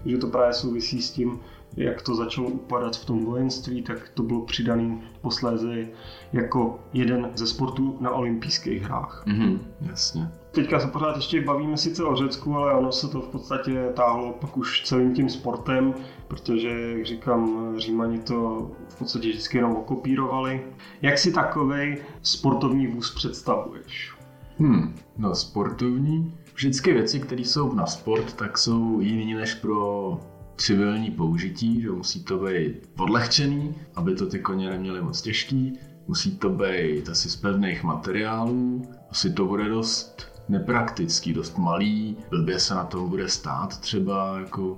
Takže 0.03 0.17
to 0.17 0.27
právě 0.27 0.53
souvisí 0.53 1.01
s 1.01 1.11
tím, 1.11 1.39
jak 1.77 2.01
to 2.01 2.15
začalo 2.15 2.47
upadat 2.47 2.97
v 2.97 3.05
tom 3.05 3.25
vojenství, 3.25 3.81
tak 3.81 4.09
to 4.13 4.23
bylo 4.23 4.41
přidaný 4.41 5.01
posléze 5.21 5.87
jako 6.33 6.79
jeden 6.93 7.31
ze 7.35 7.47
sportů 7.47 7.97
na 7.99 8.09
olympijských 8.09 8.81
hrách. 8.81 9.23
Mm-hmm, 9.27 9.59
jasně. 9.81 10.31
Teďka 10.55 10.79
se 10.79 10.87
pořád 10.87 11.15
ještě 11.15 11.41
bavíme 11.41 11.77
sice 11.77 12.03
o 12.03 12.15
Řecku, 12.15 12.55
ale 12.55 12.73
ono 12.73 12.91
se 12.91 13.07
to 13.07 13.21
v 13.21 13.27
podstatě 13.27 13.89
táhlo 13.93 14.31
pak 14.31 14.57
už 14.57 14.83
celým 14.83 15.13
tím 15.13 15.29
sportem, 15.29 15.93
protože, 16.27 16.69
jak 16.69 17.05
říkám, 17.05 17.73
Římani 17.77 18.19
to 18.19 18.71
v 18.89 18.99
podstatě 18.99 19.29
vždycky 19.29 19.57
jenom 19.57 19.75
okopírovali. 19.75 20.61
Jak 21.01 21.17
si 21.17 21.31
takovej 21.31 21.97
sportovní 22.21 22.87
vůz 22.87 23.15
představuješ? 23.15 24.13
Hmm, 24.57 24.95
no 25.17 25.35
sportovní? 25.35 26.37
Vždycky 26.53 26.93
věci, 26.93 27.19
které 27.19 27.41
jsou 27.41 27.73
na 27.73 27.85
sport, 27.85 28.33
tak 28.33 28.57
jsou 28.57 28.99
jiné 28.99 29.39
než 29.39 29.53
pro 29.53 30.17
civilní 30.57 31.11
použití, 31.11 31.81
že 31.81 31.91
musí 31.91 32.23
to 32.23 32.37
být 32.37 32.89
podlehčený, 32.95 33.75
aby 33.95 34.15
to 34.15 34.25
ty 34.25 34.39
koně 34.39 34.69
neměly 34.69 35.01
moc 35.01 35.21
těžký, 35.21 35.79
musí 36.07 36.37
to 36.37 36.49
být 36.49 37.09
asi 37.09 37.29
z 37.29 37.35
pevných 37.35 37.83
materiálů, 37.83 38.81
asi 39.09 39.33
to 39.33 39.45
bude 39.45 39.69
dost 39.69 40.34
nepraktický, 40.49 41.33
dost 41.33 41.57
malý, 41.57 42.17
blbě 42.29 42.59
se 42.59 42.75
na 42.75 42.83
tom 42.83 43.09
bude 43.09 43.29
stát 43.29 43.79
třeba, 43.79 44.39
jako 44.39 44.77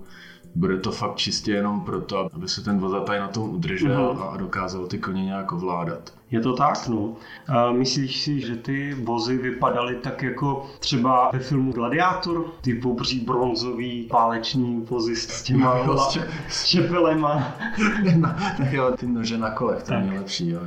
bude 0.55 0.77
to 0.77 0.91
fakt 0.91 1.15
čistě 1.15 1.51
jenom 1.51 1.81
proto, 1.81 2.29
aby 2.33 2.47
se 2.47 2.63
ten 2.63 2.79
vozataj 2.79 3.19
na 3.19 3.27
tom 3.27 3.49
udržel 3.49 4.15
uh-huh. 4.15 4.33
a 4.33 4.37
dokázal 4.37 4.87
ty 4.87 4.99
koně 4.99 5.25
nějak 5.25 5.51
ovládat. 5.51 6.16
Je 6.31 6.39
to 6.41 6.53
tak, 6.53 6.87
no. 6.87 7.15
A 7.47 7.71
myslíš 7.71 8.21
si, 8.21 8.39
že 8.39 8.55
ty 8.55 8.93
vozy 8.93 9.37
vypadaly 9.37 9.95
tak 9.95 10.23
jako 10.23 10.69
třeba 10.79 11.29
ve 11.33 11.39
filmu 11.39 11.71
Gladiátor? 11.71 12.45
Ty 12.61 12.73
pobří 12.73 13.19
bronzový 13.19 14.03
páleční 14.03 14.85
vozy 14.89 15.15
s 15.15 15.43
těma 15.43 15.83
no, 15.87 15.93
la, 15.93 16.09
s 16.47 16.65
čepelema. 16.65 17.55
no, 18.15 18.35
tak 18.57 18.73
jo, 18.73 18.91
ty 18.99 19.07
nože 19.07 19.37
na 19.37 19.51
kolech, 19.51 19.83
to 19.83 19.93
je 19.93 19.99
nejlepší, 19.99 20.49
jo. 20.49 20.59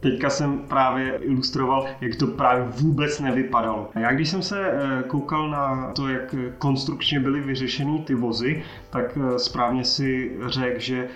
Teďka 0.00 0.30
jsem 0.30 0.58
právě 0.58 1.16
ilustroval, 1.16 1.86
jak 2.00 2.16
to 2.16 2.26
právě 2.26 2.64
vůbec 2.64 3.20
nevypadalo. 3.20 3.90
Já 3.94 4.12
když 4.12 4.28
jsem 4.28 4.42
se 4.42 4.70
eh, 4.70 5.02
koukal 5.02 5.50
na 5.50 5.92
to, 5.92 6.08
jak 6.08 6.34
konstrukčně 6.58 7.20
byly 7.20 7.40
vyřešeny 7.40 7.98
ty 7.98 8.14
vozy, 8.14 8.62
tak 8.90 9.18
eh, 9.34 9.38
správně 9.38 9.84
si 9.84 10.36
řekl, 10.46 10.80
že 10.80 11.08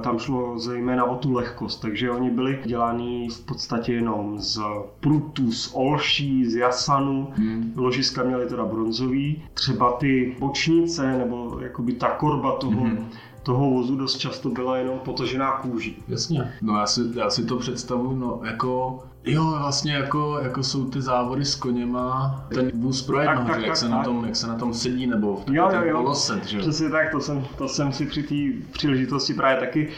tam 0.00 0.18
šlo 0.18 0.58
zejména 0.58 1.04
o 1.04 1.16
tu 1.16 1.32
lehkost, 1.32 1.82
takže 1.82 2.10
oni 2.10 2.30
byli 2.30 2.58
dělaný 2.64 3.28
v 3.28 3.40
podstatě 3.40 3.92
jenom 3.92 4.38
z 4.38 4.60
prutů, 5.00 5.52
z 5.52 5.70
olší, 5.74 6.46
z 6.46 6.56
jasanu. 6.56 7.28
Hmm. 7.32 7.72
Ložiska 7.76 8.22
měly 8.22 8.46
teda 8.46 8.64
bronzový. 8.64 9.42
Třeba 9.54 9.92
ty 9.92 10.36
bočnice 10.38 11.18
nebo 11.18 11.58
jakoby 11.60 11.92
ta 11.92 12.10
korba 12.10 12.56
toho 12.56 12.80
hmm 12.80 13.08
toho 13.42 13.70
vozu 13.70 13.96
dost 13.96 14.18
často 14.18 14.50
byla 14.50 14.76
jenom 14.76 14.98
potažená 14.98 15.52
kůží. 15.52 15.96
Jasně. 16.08 16.52
No 16.62 16.78
já 16.78 16.86
si, 16.86 17.00
já 17.14 17.30
si 17.30 17.44
to 17.44 17.56
představuji 17.56 18.16
no, 18.16 18.40
jako 18.44 19.02
Jo, 19.24 19.56
vlastně 19.58 19.92
jako, 19.92 20.38
jako 20.42 20.62
jsou 20.62 20.84
ty 20.84 21.02
závody 21.02 21.44
s 21.44 21.54
koněma, 21.54 22.44
ten 22.54 22.70
vůz 22.74 23.02
pro 23.02 23.20
jednoho, 23.20 23.46
tak, 23.46 23.54
tak, 23.54 23.60
že, 23.60 23.66
jak, 23.66 23.70
tak, 23.70 23.76
se 23.76 23.88
tak. 23.88 23.98
Na 23.98 24.04
tom, 24.04 24.24
jak 24.24 24.36
se 24.36 24.46
na 24.46 24.54
tom 24.54 24.74
sedí, 24.74 25.06
nebo 25.06 25.36
v 25.36 25.54
jo, 25.54 25.70
jo, 25.72 25.82
jo. 25.84 25.96
poloset, 25.96 26.44
že? 26.44 26.58
Přesně 26.58 26.90
tak, 26.90 27.10
to 27.10 27.20
jsem, 27.20 27.44
to 27.58 27.68
jsem 27.68 27.92
si 27.92 28.06
při 28.06 28.22
té 28.22 28.64
příležitosti 28.72 29.34
právě 29.34 29.60
taky, 29.60 29.88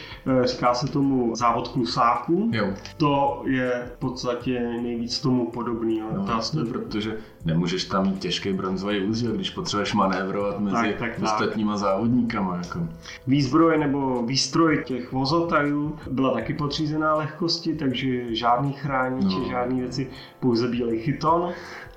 eh, 0.43 0.47
říká 0.47 0.73
se 0.73 0.87
tomu 0.87 1.35
závod 1.35 1.67
klusáků. 1.67 2.49
Jo. 2.53 2.73
To 2.97 3.43
je 3.45 3.91
v 3.95 3.99
podstatě 3.99 4.59
nejvíc 4.59 5.19
tomu 5.19 5.51
podobný. 5.51 6.01
No, 6.15 6.23
vlastně, 6.23 6.65
protože 6.65 7.17
nemůžeš 7.45 7.85
tam 7.85 8.07
mít 8.07 8.19
těžký 8.19 8.53
bronzový 8.53 9.05
vůz, 9.05 9.21
když 9.23 9.49
potřebuješ 9.49 9.93
manévrovat 9.93 10.59
mezi 10.59 10.75
tak, 10.75 10.95
tak, 10.99 11.23
ostatníma 11.23 11.73
tak. 11.73 11.79
závodníkama. 11.79 12.57
Jako. 12.57 12.79
Výzbroj 13.27 13.77
nebo 13.77 14.23
výstroj 14.25 14.83
těch 14.85 15.11
vozotajů 15.11 15.95
byla 16.11 16.33
taky 16.33 16.53
podřízená 16.53 17.15
lehkosti, 17.15 17.75
takže 17.75 18.35
žádný 18.35 18.73
chrání 18.73 19.14
no. 19.23 19.29
či 19.29 19.49
žádné 19.49 19.75
věci, 19.75 20.09
pouze 20.39 20.67
bílý 20.67 20.99
chyton 20.99 21.49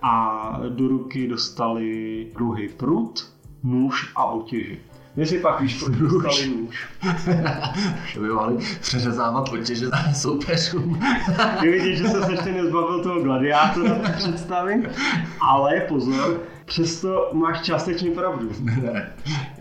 a 0.03 0.61
do 0.69 0.89
ruky 0.89 1.29
dostali 1.29 2.27
druhý 2.35 2.69
prut, 2.69 3.33
nůž 3.63 4.13
a 4.17 4.25
otěži. 4.25 4.79
My 5.17 5.27
si 5.27 5.39
pak 5.39 5.61
víš, 5.61 5.83
proč 5.83 5.97
dostali 5.97 6.49
nůž. 6.49 6.89
že 8.07 8.21
by 8.21 8.29
mohli 8.29 8.57
přeřezávat 8.81 9.49
otěže 9.49 9.87
soupeřům. 10.15 11.01
Je 11.63 11.71
vidět, 11.71 11.97
že 11.97 12.09
se 12.09 12.33
ještě 12.33 12.53
nezbavil 12.53 13.03
toho 13.03 13.21
gladiátora 13.23 13.95
představy, 14.17 14.91
ale 15.41 15.81
pozor, 15.81 16.41
přesto 16.69 17.31
máš 17.33 17.63
částečně 17.63 18.11
pravdu. 18.11 18.51
Ne. 18.83 19.13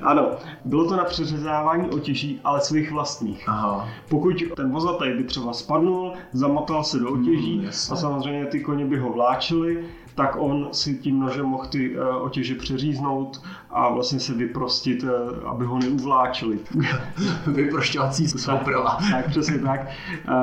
Ano, 0.02 0.30
bylo 0.66 0.90
to 0.90 0.96
na 0.96 1.04
přeřezávání 1.04 1.90
otěží, 1.90 2.40
ale 2.44 2.62
svých 2.62 2.92
vlastních. 2.92 3.50
Aha. 3.50 3.90
Pokud 4.10 4.44
ten 4.56 4.72
vozataj 4.72 5.14
by 5.14 5.24
třeba 5.24 5.54
spadnul, 5.54 6.14
zamotal 6.34 6.84
se 6.84 7.00
do 7.00 7.12
otěží 7.12 7.60
mm, 7.60 7.68
a 7.68 7.96
samozřejmě 7.96 8.46
ty 8.46 8.60
koně 8.60 8.86
by 8.86 8.98
ho 8.98 9.14
vláčili, 9.14 9.86
tak 10.18 10.36
on 10.40 10.68
si 10.72 10.96
tím 10.96 11.20
nožem 11.20 11.46
mohl 11.46 11.66
ty 11.66 11.98
uh, 11.98 12.24
otěže 12.24 12.56
přeříznout 12.56 13.42
a 13.70 13.90
vlastně 13.90 14.20
se 14.20 14.34
vyprostit, 14.34 15.04
uh, 15.04 15.50
aby 15.50 15.66
ho 15.66 15.80
neuvláčili. 15.80 16.60
Vyprošťovací 17.48 18.28
souprava. 18.28 18.96
tak, 18.96 19.12
tak, 19.12 19.30
přesně 19.30 19.60
tak. 19.60 19.88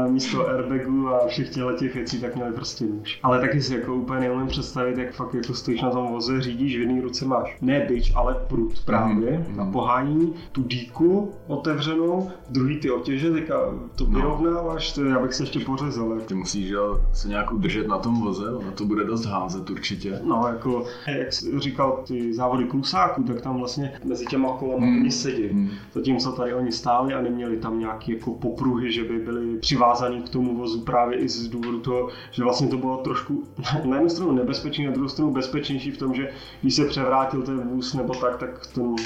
Uh, 0.04 0.11
místo 0.12 0.49
airbagu 0.49 1.09
a 1.09 1.26
všech 1.26 1.49
těchto 1.49 1.73
těch 1.73 1.95
věcí, 1.95 2.21
tak 2.21 2.35
měli 2.35 2.52
prostě 2.52 2.85
nůž. 2.85 3.21
Ale 3.23 3.40
taky 3.40 3.62
si 3.62 3.75
jako 3.75 3.95
úplně 3.95 4.21
neumím 4.21 4.47
představit, 4.47 4.99
jak 4.99 5.12
fakt 5.12 5.35
jako 5.35 5.54
stojíš 5.54 5.83
na 5.83 5.90
tom 5.90 6.07
voze, 6.07 6.40
řídíš, 6.40 6.76
v 6.76 6.81
jedné 6.81 7.02
ruce 7.02 7.25
máš 7.25 7.57
ne 7.61 7.87
byč, 7.88 8.12
ale 8.14 8.35
prut 8.49 8.85
právě 8.85 9.45
mm. 9.49 9.57
na 9.57 9.64
pohání, 9.64 10.35
tu 10.52 10.62
díku 10.62 11.33
otevřenou, 11.47 12.31
druhý 12.50 12.81
ty 12.81 12.90
otěže, 12.90 13.31
teďka 13.31 13.54
to 13.95 14.04
no. 14.04 14.11
vyrovnáváš, 14.11 14.93
to 14.93 15.04
já 15.04 15.19
bych 15.19 15.35
se 15.35 15.43
ještě 15.43 15.61
pořezal. 15.61 16.21
Ty 16.26 16.35
musíš 16.35 16.69
jo, 16.69 17.00
se 17.12 17.28
nějak 17.28 17.52
udržet 17.52 17.88
na 17.88 17.99
tom 17.99 18.21
voze, 18.21 18.45
na 18.64 18.71
to 18.71 18.85
bude 18.85 19.04
dost 19.04 19.25
házet 19.25 19.63
vidět 19.64 19.71
určitě. 19.71 20.21
No, 20.25 20.44
jako, 20.49 20.87
jak 21.06 21.33
jsi 21.33 21.61
říkal, 21.61 22.02
ty 22.06 22.35
závody 22.35 22.64
klusáků, 22.64 23.23
tak 23.23 23.40
tam 23.40 23.59
vlastně 23.59 23.92
mezi 24.04 24.26
těma 24.26 24.56
kolama 24.56 24.87
hmm. 24.87 25.00
oni 25.00 25.11
sedí. 25.11 25.49
Hmm. 25.49 25.71
Zatímco 25.94 26.33
tady 26.33 26.54
oni 26.54 26.73
stáli 26.73 27.14
a 27.14 27.23
neměli 27.23 27.56
tam 27.56 27.78
nějaké 27.78 28.12
jako 28.12 28.35
popruhy, 28.35 28.92
že 28.92 29.04
by 29.04 29.18
byli 29.18 29.59
přivázaní 29.59 30.23
k 30.23 30.28
tomu 30.28 30.56
vozu 30.56 30.80
právě 30.80 31.18
i 31.18 31.28
z 31.28 31.49
důvodu 31.49 31.80
toho, 31.80 32.09
že 32.30 32.42
vlastně 32.42 32.68
to 32.68 32.76
bylo 32.76 32.97
trošku 32.97 33.44
na 33.85 33.97
jednu 33.97 34.09
stranu 34.09 34.33
nebezpečný, 34.33 34.87
na 34.87 34.92
druhou 34.92 35.09
stranu 35.09 35.33
bezpečnější 35.33 35.90
v 35.90 35.99
tom, 35.99 36.14
že 36.14 36.30
když 36.62 36.75
se 36.75 36.85
převrátil 36.85 37.42
ten 37.42 37.61
vůz 37.61 37.94
nebo 37.94 38.14
tak, 38.14 38.38
tak 38.38 38.66
ten 38.66 38.97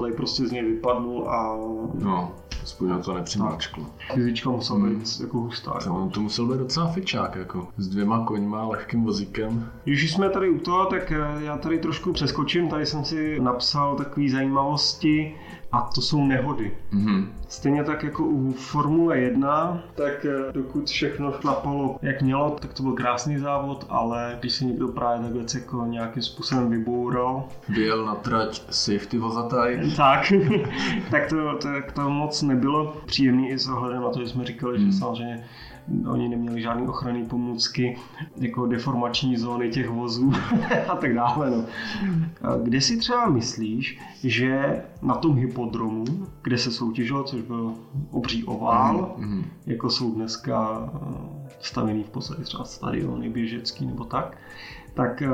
tady 0.00 0.12
prostě 0.12 0.46
z 0.46 0.52
něj 0.52 0.64
vypadnul 0.64 1.30
a 1.30 1.56
No, 1.94 2.32
aspoň 2.62 2.88
na 2.88 2.98
to 2.98 3.14
nepřimáčklo. 3.14 3.84
fyzička 4.14 4.50
musela 4.50 4.78
být 4.78 5.20
jako 5.20 5.38
hustá. 5.38 5.72
To, 5.84 5.94
on 5.94 6.10
to 6.10 6.20
musel 6.20 6.46
být 6.46 6.58
docela 6.58 6.86
fičák, 6.86 7.36
jako 7.36 7.68
s 7.76 7.88
dvěma 7.88 8.24
koňma, 8.24 8.66
lehkým 8.68 9.04
vozíkem. 9.04 9.70
Když 9.84 10.12
jsme 10.12 10.30
tady 10.30 10.50
u 10.50 10.58
toho, 10.58 10.86
tak 10.86 11.12
eh, 11.12 11.44
já 11.44 11.58
tady 11.58 11.78
trošku 11.78 12.12
přeskočím. 12.12 12.68
Tady 12.68 12.86
jsem 12.86 13.04
si 13.04 13.40
napsal 13.40 13.96
takové 13.96 14.28
zajímavosti 14.30 15.34
a 15.74 15.90
to 15.94 16.00
jsou 16.00 16.24
nehody. 16.24 16.72
Mhm. 16.92 17.32
Stejně 17.48 17.84
tak 17.84 18.02
jako 18.02 18.24
u 18.24 18.52
Formule 18.52 19.18
1, 19.18 19.82
tak 19.94 20.24
eh, 20.24 20.52
dokud 20.52 20.88
všechno 20.88 21.32
šlapalo 21.40 21.98
jak 22.02 22.22
mělo, 22.22 22.56
tak 22.60 22.74
to 22.74 22.82
byl 22.82 22.92
krásný 22.92 23.38
závod, 23.38 23.86
ale 23.88 24.36
když 24.40 24.52
se 24.52 24.64
někdo 24.64 24.88
právě 24.88 25.28
takhle 25.28 25.60
jako 25.60 25.86
nějakým 25.86 26.22
způsobem 26.22 26.70
vyboural, 26.70 27.48
Vyjel 27.68 28.06
na 28.06 28.14
trať 28.14 28.62
safety 28.70 29.18
vozataj. 29.18 29.90
tak, 29.96 30.32
tak 31.10 31.28
to, 31.28 31.58
tak 31.62 31.92
to 31.92 32.10
moc 32.10 32.42
nebylo 32.42 32.96
příjemný 33.06 33.50
i 33.50 33.58
s 33.58 33.68
ohledem 33.68 34.02
na 34.02 34.10
to, 34.10 34.20
že 34.20 34.28
jsme 34.28 34.44
říkali, 34.44 34.80
že 34.80 34.92
samozřejmě 34.92 35.44
oni 36.10 36.28
neměli 36.28 36.62
žádné 36.62 36.88
ochranné 36.88 37.24
pomůcky, 37.24 37.96
jako 38.36 38.66
deformační 38.66 39.36
zóny 39.36 39.70
těch 39.70 39.88
vozů 39.90 40.32
a 40.88 40.96
tak 40.96 41.14
dále. 41.14 41.50
No. 41.50 41.64
Kde 42.62 42.80
si 42.80 42.96
třeba 42.96 43.28
myslíš, 43.28 43.98
že 44.24 44.82
na 45.02 45.14
tom 45.14 45.36
hypodromu, 45.36 46.04
kde 46.42 46.58
se 46.58 46.70
soutěžilo, 46.70 47.24
což 47.24 47.42
byl 47.42 47.74
obří 48.10 48.44
ovál, 48.44 49.14
Mhm. 49.18 49.44
jako 49.66 49.90
jsou 49.90 50.14
dneska 50.14 50.88
eh, 50.94 51.48
stavěný 51.60 52.02
v 52.02 52.10
podstatě 52.10 52.42
třeba 52.42 52.64
stadiony 52.64 53.28
běžecký 53.30 53.86
nebo 53.86 54.04
tak, 54.04 54.36
tak 54.94 55.22
eh, 55.22 55.28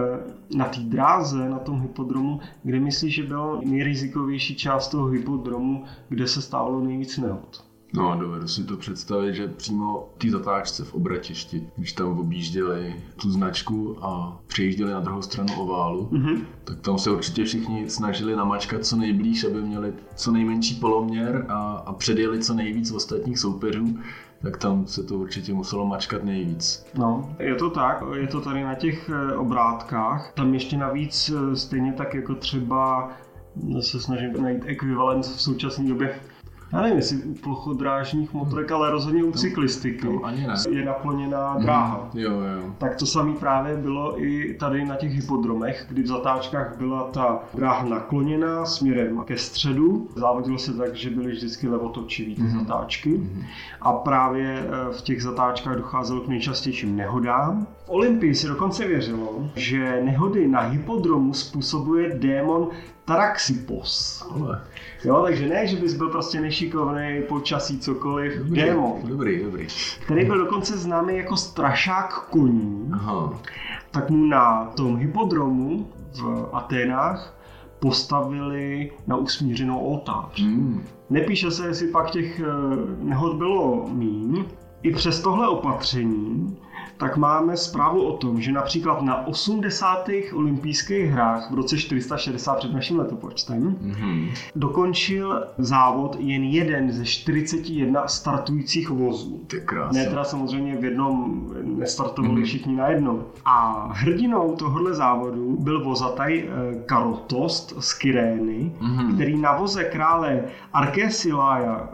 na 0.56 0.64
té 0.64 0.80
dráze, 0.80 1.48
na 1.48 1.58
tom 1.58 1.80
hypodromu, 1.82 2.40
kde 2.62 2.80
myslíš, 2.80 3.14
že 3.14 3.22
byla 3.22 3.60
nejrizikovější 3.64 4.56
část 4.56 4.88
toho 4.88 5.06
hypodromu, 5.06 5.84
kde 6.08 6.26
se 6.26 6.42
stávalo 6.42 6.80
nejvíc 6.80 7.18
nehod? 7.18 7.64
No, 7.94 8.16
dovedu 8.20 8.48
si 8.48 8.64
to 8.64 8.76
představit, 8.76 9.34
že 9.34 9.48
přímo 9.48 10.08
té 10.18 10.30
zatáčce 10.30 10.84
v 10.84 10.94
obratišti, 10.94 11.66
když 11.76 11.92
tam 11.92 12.18
objížděli 12.18 12.94
tu 13.16 13.30
značku 13.30 13.96
a 14.04 14.38
přejížděli 14.46 14.92
na 14.92 15.00
druhou 15.00 15.22
stranu 15.22 15.52
oválu, 15.56 16.08
Mhm. 16.10 16.46
tak 16.64 16.80
tam 16.80 16.98
se 16.98 17.10
určitě 17.10 17.44
všichni 17.44 17.90
snažili 17.90 18.36
namačkat 18.36 18.84
co 18.84 18.96
nejblíž, 18.96 19.44
aby 19.44 19.62
měli 19.62 19.92
co 20.14 20.32
nejmenší 20.32 20.74
poloměr 20.74 21.46
a, 21.48 21.82
a 21.86 21.92
předjeli 21.92 22.38
co 22.38 22.54
nejvíc 22.54 22.90
ostatních 22.92 23.38
soupeřů, 23.38 23.98
tak 24.42 24.56
tam 24.56 24.86
se 24.86 25.02
to 25.02 25.14
určitě 25.14 25.54
muselo 25.54 25.86
mačkat 25.86 26.24
nejvíc. 26.24 26.86
No, 26.98 27.34
je 27.38 27.54
to 27.54 27.70
tak, 27.70 28.02
je 28.14 28.26
to 28.26 28.40
tady 28.40 28.62
na 28.64 28.74
těch 28.74 29.10
eh, 29.10 29.36
obrátkách. 29.36 30.32
Tam 30.34 30.54
ještě 30.54 30.76
navíc 30.76 31.30
eh, 31.52 31.56
stejně 31.56 31.92
tak 31.92 32.14
jako 32.14 32.34
třeba 32.34 33.10
no, 33.64 33.82
se 33.82 34.00
snažím 34.00 34.42
najít 34.42 34.62
ekvivalent 34.66 35.24
v 35.24 35.40
současné 35.42 35.88
době. 35.88 36.20
Já 36.72 36.80
nevím, 36.80 36.96
jestli 36.96 37.16
u 37.16 37.34
plochodrážních 37.34 38.32
motorek, 38.32 38.72
ale 38.72 38.90
rozhodně 38.90 39.24
u 39.24 39.32
cyklistiky 39.32 40.06
tam 40.06 40.24
ani 40.24 40.46
ne. 40.46 40.54
je 40.70 40.84
nakloněná 40.84 41.58
dráha. 41.58 42.10
Jo, 42.14 42.30
jo. 42.30 42.74
Tak 42.78 42.96
to 42.96 43.06
samé 43.06 43.32
právě 43.32 43.76
bylo 43.76 44.24
i 44.24 44.54
tady 44.54 44.84
na 44.84 44.96
těch 44.96 45.12
hypodromech, 45.12 45.86
kdy 45.88 46.02
v 46.02 46.06
zatáčkách 46.06 46.76
byla 46.78 47.02
ta 47.02 47.40
dráha 47.54 47.88
nakloněná 47.88 48.64
směrem 48.64 49.24
ke 49.24 49.38
středu. 49.38 50.08
Závodilo 50.16 50.58
se 50.58 50.72
tak, 50.74 50.94
že 50.94 51.10
byly 51.10 51.30
vždycky 51.32 51.68
levotočivý 51.68 52.34
ty 52.34 52.48
zatáčky. 52.48 53.20
A 53.80 53.92
právě 53.92 54.64
eh, 54.66 54.92
v 54.92 55.02
těch 55.02 55.22
zatáčkách 55.22 55.76
docházelo 55.76 56.20
k 56.20 56.28
nejčastějším 56.28 56.96
nehodám. 56.96 57.66
V 57.86 57.90
Olympii 57.90 58.34
se 58.34 58.48
dokonce 58.48 58.86
věřilo, 58.88 59.50
že 59.54 60.00
nehody 60.04 60.48
na 60.48 60.60
hypodromu 60.60 61.34
způsobuje 61.34 62.18
démon 62.18 62.68
Taraxipos. 63.04 64.24
Ale, 64.30 64.60
Jo, 65.04 65.22
takže 65.22 65.48
ne, 65.48 65.66
že 65.66 65.76
bys 65.76 65.94
byl 65.94 66.08
prostě 66.08 66.40
nešikovný, 66.40 67.22
počasí, 67.28 67.78
cokoliv, 67.78 68.38
dobrý, 68.38 68.60
démon, 68.60 69.00
dobrý, 69.04 69.44
dobrý. 69.44 69.66
který 70.04 70.24
byl 70.24 70.38
dokonce 70.38 70.78
známý 70.78 71.16
jako 71.16 71.36
strašák 71.36 72.26
koní 72.30 72.90
Aha. 72.92 73.40
tak 73.90 74.10
mu 74.10 74.24
na 74.26 74.64
tom 74.64 74.96
hypodromu 74.96 75.88
v 76.20 76.48
Aténách 76.52 77.34
postavili 77.78 78.90
na 79.06 79.16
usmířenou 79.16 79.78
oltář. 79.78 80.40
Mm. 80.40 80.82
Nepíše 81.10 81.50
se, 81.50 81.66
jestli 81.66 81.86
pak 81.88 82.10
těch 82.10 82.40
eh, 82.40 82.44
nehod 83.02 83.36
bylo 83.36 83.88
míň. 83.88 84.44
I 84.82 84.94
přes 84.94 85.20
tohle 85.20 85.48
opatření 85.48 86.56
tak 87.00 87.16
máme 87.16 87.56
zprávu 87.56 88.02
o 88.02 88.16
tom, 88.16 88.40
že 88.40 88.52
například 88.52 89.02
na 89.02 89.26
80. 89.26 90.32
olympijských 90.32 91.04
hrách 91.10 91.50
v 91.50 91.54
roce 91.54 91.78
460 91.78 92.54
před 92.58 92.72
naším 92.72 92.98
letopočtem 92.98 93.76
Mhm. 93.80 94.28
dokončil 94.56 95.44
závod 95.58 96.16
jen 96.20 96.44
jeden 96.44 96.92
ze 96.92 97.04
41 97.04 98.08
startujících 98.08 98.90
vozů. 98.90 99.40
Ty. 99.46 99.62
Ne, 99.92 100.06
teda 100.06 100.24
samozřejmě 100.24 100.76
v 100.76 100.84
jednom 100.84 101.44
nestartovali 101.62 102.42
všichni 102.42 102.76
na 102.76 102.88
jednom. 102.88 103.24
A 103.44 103.88
hrdinou 103.92 104.56
tohohle 104.56 104.94
závodu 104.94 105.56
byl 105.60 105.84
vozataj 105.84 106.44
eh, 106.48 106.74
Karotost 106.86 107.74
z 107.78 107.94
Kyrény, 107.94 108.72
Mhm. 108.80 109.14
který 109.14 109.38
na 109.38 109.56
voze 109.56 109.84
krále 109.84 110.44
Arkesilája 110.72 111.88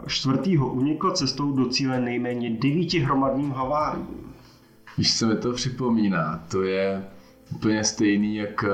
IV. 0.45 0.61
unikl 0.71 1.11
cestou 1.11 1.51
do 1.51 1.65
cíle 1.65 1.99
nejméně 2.01 2.49
devíti 2.49 2.99
hromadným 2.99 3.51
haváriím. 3.51 4.07
Víš, 4.97 5.19
co 5.19 5.27
mi 5.27 5.35
to 5.35 5.53
připomíná? 5.53 6.43
To 6.51 6.63
je 6.63 7.03
úplně 7.55 7.83
stejný, 7.83 8.35
jak 8.35 8.63
eh, 8.63 8.69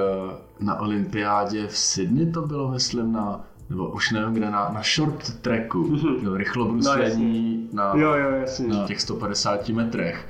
na 0.59 0.79
olympiádě 0.79 1.67
v 1.67 1.77
Sydney 1.77 2.31
to 2.31 2.41
bylo, 2.41 2.71
myslím, 2.71 3.11
na 3.11 3.45
nebo 3.69 3.89
už 3.89 4.11
nevím 4.11 4.33
kde, 4.33 4.49
na, 4.49 4.69
na 4.73 4.81
short 4.95 5.39
tracku, 5.41 5.97
jo, 6.21 6.37
rychlobruslení 6.37 7.69
na, 7.73 7.93
Mhm. 7.93 8.01
Jo, 8.01 8.13
jo, 8.13 8.45
na 8.67 8.87
těch 8.87 9.01
150 9.01 9.69
metrech, 9.69 10.27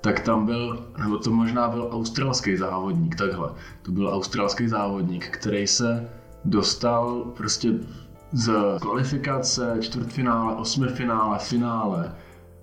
tak 0.00 0.20
tam 0.20 0.46
byl, 0.46 0.86
nebo 0.98 1.18
to 1.18 1.30
možná 1.30 1.68
byl 1.68 1.88
australský 1.92 2.56
závodník, 2.56 3.16
takhle. 3.16 3.50
To 3.82 3.92
byl 3.92 4.08
australský 4.08 4.68
závodník, 4.68 5.26
který 5.28 5.66
se 5.66 6.08
dostal 6.44 7.24
prostě 7.36 7.72
z 8.32 8.52
kvalifikace, 8.80 9.76
čtvrtfinále, 9.80 10.54
osmifinále, 10.54 11.38
finále 11.38 12.12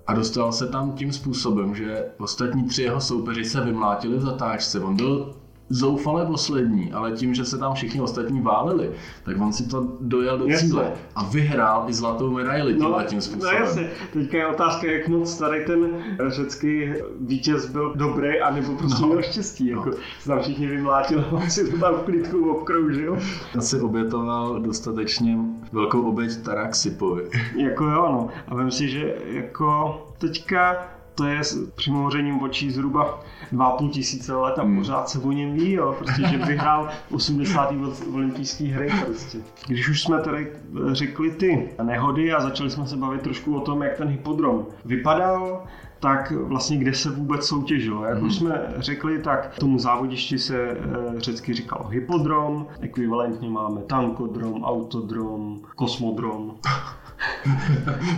a 0.06 0.14
dostal 0.14 0.52
se 0.52 0.66
tam 0.66 0.92
tím 0.92 1.12
způsobem, 1.12 1.74
že 1.74 2.04
ostatní 2.18 2.64
tři 2.64 2.82
jeho 2.82 3.00
soupeři 3.00 3.44
se 3.44 3.60
vymlátili 3.60 4.18
v 4.18 4.22
zatáčce. 4.22 4.80
On 4.80 4.96
byl 4.96 5.34
zoufale 5.68 6.26
poslední, 6.26 6.92
ale 6.92 7.12
tím, 7.12 7.34
že 7.34 7.44
se 7.44 7.58
tam 7.58 7.74
všichni 7.74 8.00
ostatní 8.00 8.40
váleli, 8.40 8.90
tak 9.24 9.40
on 9.40 9.52
si 9.52 9.68
to 9.68 9.88
dojel 10.00 10.38
do 10.38 10.46
Jasně. 10.46 10.68
cíle 10.68 10.92
a 11.16 11.24
vyhrál 11.24 11.84
i 11.88 11.94
zlatou 11.94 12.30
medaili 12.30 12.74
tímhle 12.74 13.04
tím 13.04 13.18
no 13.18 13.22
způsobem. 13.22 13.54
jasně, 13.62 13.90
teďka 14.12 14.36
je 14.38 14.46
otázka, 14.46 14.86
jak 14.86 15.08
moc 15.08 15.38
tady 15.38 15.64
ten 15.64 15.88
řecký 16.28 16.92
vítěz 17.20 17.66
byl 17.70 17.92
dobrý, 17.96 18.40
anebo 18.40 18.76
prostě 18.76 19.02
No. 19.02 19.08
měl 19.08 19.22
štěstí. 19.22 19.66
Jako, 19.66 19.90
se 20.20 20.28
tam 20.28 20.40
všichni 20.40 20.66
vymlátili, 20.66 21.24
on 21.30 21.50
si 21.50 21.70
to 21.70 21.78
tam 21.78 21.94
v 21.94 22.02
klidku 22.02 22.50
obkroužil. 22.50 23.18
asi 23.58 23.80
obětoval 23.80 24.60
dostatečně 24.60 25.38
velkou 25.72 26.02
oběť 26.02 26.36
Taraxipovi. 26.42 27.30
Jako 27.56 27.84
jo, 27.84 28.02
no. 28.12 28.28
A 28.48 28.54
vím 28.56 28.70
si, 28.70 28.88
že 28.88 29.14
jako 29.26 30.00
teďka 30.18 30.88
to 31.14 31.24
je 31.24 31.44
s 31.44 31.70
přimouřením 31.74 32.42
očí 32.42 32.70
zhruba 32.70 33.20
2,5 33.52 33.90
tisíce 33.90 34.34
let 34.34 34.58
a 34.58 34.62
Hmm. 34.62 34.78
pořád 34.78 35.08
se 35.08 35.18
o 35.18 35.32
něm 35.32 35.52
ví, 35.52 35.72
jo. 35.72 35.94
Prostě, 35.98 36.22
že 36.28 36.38
vyhrál 36.38 36.88
80. 37.12 37.70
od- 37.82 38.14
olympijský 38.14 38.68
hry 38.68 38.88
prostě. 39.06 39.38
Když 39.66 39.88
už 39.88 40.02
jsme 40.02 40.20
tady 40.20 40.52
eh, 40.52 40.94
řekli 40.94 41.30
ty 41.30 41.68
nehody 41.82 42.32
a 42.32 42.40
začali 42.40 42.70
jsme 42.70 42.86
se 42.86 42.96
bavit 42.96 43.22
trošku 43.22 43.56
o 43.56 43.60
tom, 43.60 43.82
jak 43.82 43.96
ten 43.96 44.08
hypodrom 44.08 44.66
vypadal, 44.84 45.64
tak 46.00 46.30
vlastně 46.36 46.76
kde 46.76 46.94
se 46.94 47.10
vůbec 47.10 47.46
soutěžilo. 47.46 48.04
Jak 48.04 48.22
už 48.22 48.34
jsme 48.34 48.62
řekli, 48.76 49.18
tak 49.18 49.54
tomu 49.58 49.78
závodišti 49.78 50.38
se 50.38 50.56
eh, 50.70 50.76
řecky 51.20 51.54
říkalo 51.54 51.88
hypodrom, 51.88 52.66
ekvivalentně 52.80 53.50
máme 53.50 53.80
tankodrom, 53.82 54.64
autodrom, 54.64 55.60
kosmodrom. 55.76 56.54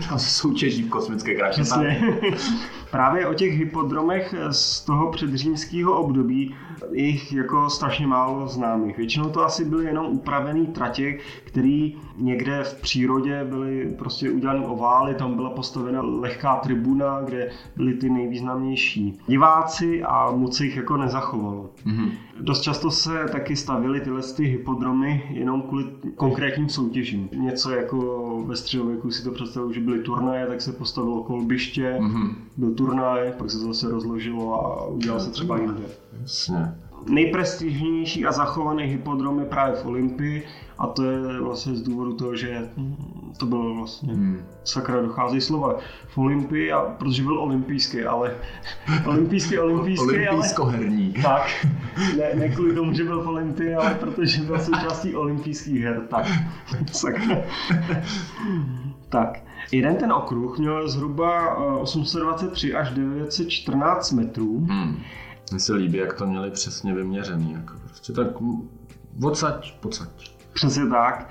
Tam 0.09 0.19
se 0.19 0.31
soutěží 0.31 0.83
v 0.83 0.89
kosmické 0.89 1.35
kráče. 1.35 1.63
Právě 2.91 3.27
o 3.27 3.35
těch 3.35 3.59
hypodromech 3.59 4.35
z 4.51 4.81
toho 4.81 5.11
předřímského 5.11 6.01
období 6.01 6.55
jich 6.93 7.33
jako 7.33 7.71
strašně 7.71 8.07
málo 8.07 8.49
známých. 8.49 8.97
Většinou 8.97 9.31
to 9.31 9.45
asi 9.45 9.65
byly 9.65 9.85
jenom 9.85 10.07
upravené 10.07 10.67
tratě, 10.67 11.19
které 11.45 11.91
někde 12.17 12.65
v 12.65 12.81
přírodě 12.81 13.45
byly 13.45 13.95
prostě 13.99 14.31
udělané 14.31 14.67
ovály, 14.67 15.15
tam 15.15 15.35
byla 15.35 15.51
postavena 15.51 16.03
lehká 16.03 16.57
tribuna, 16.57 17.21
kde 17.25 17.51
byly 17.77 17.95
ty 17.95 18.11
nejvýznamnější 18.11 19.19
diváci 19.27 20.03
a 20.03 20.31
moc 20.31 20.57
se 20.57 20.65
jich 20.65 20.77
jako 20.77 20.97
nezachovalo. 20.97 21.71
Mhm. 21.85 22.11
Dost 22.41 22.61
často 22.61 22.91
se 22.91 23.27
taky 23.33 23.57
stavily 23.57 24.01
tyhle 24.01 24.23
ty 24.37 24.45
hypodromy 24.45 25.23
jenom 25.31 25.63
kvůli 25.63 25.85
konkrétním 26.15 26.69
soutěžím. 26.69 27.29
Něco 27.33 27.71
jako 27.71 28.43
ve 28.47 28.57
středověku 28.97 29.11
si 29.11 29.25
to 29.25 29.31
představuju, 29.31 29.73
že 29.73 29.81
byly 29.81 29.99
turnaje, 30.03 30.47
tak 30.47 30.61
se 30.61 30.73
postavilo 30.73 31.23
kolbiště, 31.23 31.97
Mhm. 32.01 32.35
byl 32.57 32.75
turnaj, 32.75 33.33
pak 33.39 33.51
se 33.51 33.59
to 33.59 33.65
zase 33.67 33.91
rozložilo 33.91 34.55
a 34.55 34.87
udělal 34.87 35.21
se 35.21 35.31
třeba 35.31 35.59
jinde. 35.59 35.83
Jasně. 36.23 36.75
nejprestižnější 37.09 38.27
a 38.27 38.33
zachovaný 38.33 38.85
hypodrom 38.85 39.39
je 39.39 39.45
právě 39.45 39.77
v 39.77 39.87
Olympii 39.87 40.43
a 40.79 40.87
to 40.87 41.05
je 41.05 41.41
vlastně 41.41 41.75
z 41.75 41.83
důvodu 41.83 42.15
toho, 42.15 42.37
že 42.37 42.71
to 43.37 43.47
bylo 43.47 43.75
vlastně, 43.75 44.13
hmm. 44.13 44.45
sakra 44.65 45.03
dochází 45.03 45.41
slova, 45.41 45.79
v 46.09 46.19
Olympii, 46.19 46.73
a, 46.73 46.81
protože 46.81 47.23
byl 47.23 47.39
olympijský, 47.39 48.05
ale 48.05 48.35
olympijský, 49.07 49.59
olympijský, 49.59 50.07
Olympijsko-herní. 50.07 51.15
Ale, 51.17 51.23
tak, 51.23 51.67
ne, 52.17 52.31
ne 52.35 52.49
kvůli 52.49 52.75
tomu, 52.75 52.93
že 52.93 53.05
byl 53.05 53.23
v 53.23 53.29
Olympii, 53.29 53.75
ale 53.75 53.95
protože 53.95 54.43
byl 54.43 54.61
součástí 54.61 55.17
olympijských 55.17 55.83
her, 55.83 56.03
tak, 56.11 56.27
sakra. 56.93 57.37
tak, 59.09 59.43
jeden 59.73 59.97
ten 59.97 60.13
okruh 60.13 60.59
měl 60.59 60.89
zhruba 60.89 61.57
823 61.57 62.75
až 62.75 62.91
914 62.91 64.13
metrů. 64.13 64.59
Hmm. 64.59 65.03
Mně 65.51 65.61
se 65.61 65.75
líbí, 65.75 65.99
jak 65.99 66.15
to 66.15 66.27
měli 66.27 66.51
přesně 66.51 66.95
vyměřený, 66.95 67.53
jako 67.53 67.75
prostě 67.85 68.13
tak 68.13 68.27
odsaď, 69.23 69.81
pocať. 69.81 70.36
Přesně 70.57 70.87
tak. 70.87 71.29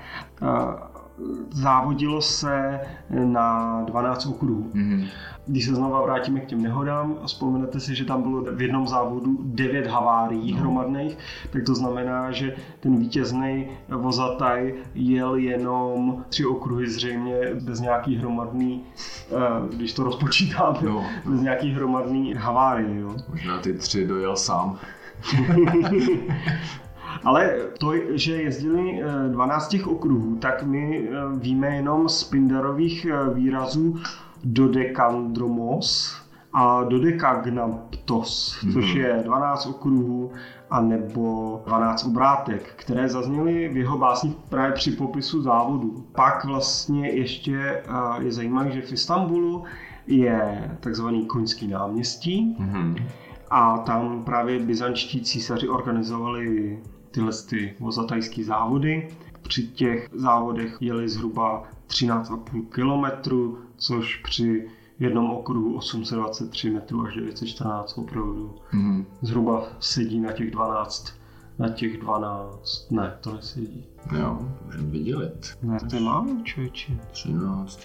Závodilo 1.50 2.22
se 2.22 2.80
na 3.10 3.82
12 3.86 4.26
okruhů. 4.26 4.70
Mm-hmm. 4.74 5.06
Když 5.46 5.64
se 5.64 5.74
znova 5.74 6.02
vrátíme 6.02 6.40
k 6.40 6.46
těm 6.46 6.62
nehodám, 6.62 7.16
vzpomenete 7.26 7.80
si, 7.80 7.94
že 7.94 8.04
tam 8.04 8.22
bylo 8.22 8.42
v 8.54 8.62
jednom 8.62 8.88
závodu 8.88 9.38
9 9.42 9.86
havárií 9.86 10.52
no. 10.52 10.58
hromadných, 10.58 11.18
tak 11.50 11.62
to 11.62 11.74
znamená, 11.74 12.32
že 12.32 12.56
ten 12.80 12.98
vítězný 12.98 13.66
vozataj 13.88 14.74
jel 14.94 15.34
jenom 15.34 16.24
tři 16.28 16.46
okruhy 16.46 16.90
zřejmě 16.90 17.34
bez 17.60 17.80
nějaký 17.80 18.16
hromadný, 18.16 18.84
eh, 19.30 19.76
když 19.76 19.92
to 19.92 20.02
rozpočítáme, 20.02 20.78
no. 20.82 21.04
bez 21.24 21.40
nějaký 21.40 21.72
hromadný 21.72 22.34
havárie. 22.34 23.00
Jo. 23.00 23.16
Možná 23.28 23.58
ty 23.58 23.72
tři 23.72 24.06
dojel 24.06 24.36
sám. 24.36 24.78
Ale 27.24 27.56
to, 27.78 27.92
že 28.10 28.42
jezdili 28.42 29.02
12 29.28 29.68
těch 29.68 29.86
okruhů, 29.86 30.36
tak 30.36 30.62
my 30.62 31.08
eh, 31.08 31.12
víme 31.38 31.76
jenom 31.76 32.08
z 32.08 32.24
Pinderových 32.24 33.06
eh, 33.06 33.34
výrazů 33.34 33.96
dodekandromos 34.44 36.16
a 36.52 36.84
dodekagnaptos, 36.84 38.58
mm-hmm. 38.60 38.72
což 38.72 38.94
je 38.94 39.20
12 39.24 39.66
okruhů 39.66 40.30
a 40.70 40.80
nebo 40.80 41.62
12 41.66 42.04
obrátek, 42.04 42.72
které 42.76 43.08
zazněly 43.08 43.68
v 43.68 43.76
jeho 43.76 43.98
básních 43.98 44.34
právě 44.48 44.72
při 44.72 44.90
popisu 44.90 45.42
závodu. 45.42 46.06
Pak 46.14 46.44
vlastně 46.44 47.10
ještě 47.10 47.58
eh, 47.58 47.82
je 48.22 48.32
zajímavé, 48.32 48.70
že 48.70 48.80
v 48.80 48.92
Istanbulu 48.92 49.64
je 50.06 50.70
takzvaný 50.80 51.26
koňský 51.26 51.68
náměstí 51.68 52.56
mm-hmm. 52.60 53.06
a 53.50 53.78
tam 53.78 54.24
právě 54.24 54.58
byzančtí 54.58 55.20
císaři 55.20 55.68
organizovali 55.68 56.78
tyhle 57.16 57.32
ty 57.48 57.74
vozatajské 57.80 58.44
závody. 58.44 59.08
Při 59.42 59.68
těch 59.68 60.08
závodech 60.12 60.76
jeli 60.80 61.08
zhruba 61.08 61.64
13,5 61.88 62.66
km, 62.68 63.30
což 63.76 64.16
při 64.16 64.68
jednom 64.98 65.30
okruhu 65.30 65.76
823 65.76 66.70
metrů 66.70 67.06
až 67.06 67.14
914 67.14 67.98
opravdu 67.98 68.54
mm-hmm. 68.72 69.04
zhruba 69.22 69.68
sedí 69.80 70.20
na 70.20 70.32
těch 70.32 70.50
12 70.50 71.12
na 71.58 71.68
těch 71.68 72.00
12, 72.00 72.90
ne, 72.90 73.16
to 73.20 73.34
nesedí. 73.34 73.86
Jo, 74.18 74.38
můžeme 74.64 74.90
vydělit. 74.90 75.58
Ne, 75.62 75.78
to 75.90 75.96
je 75.96 76.02
málo, 76.02 76.26
člověče. 76.44 76.98
13 77.12 77.80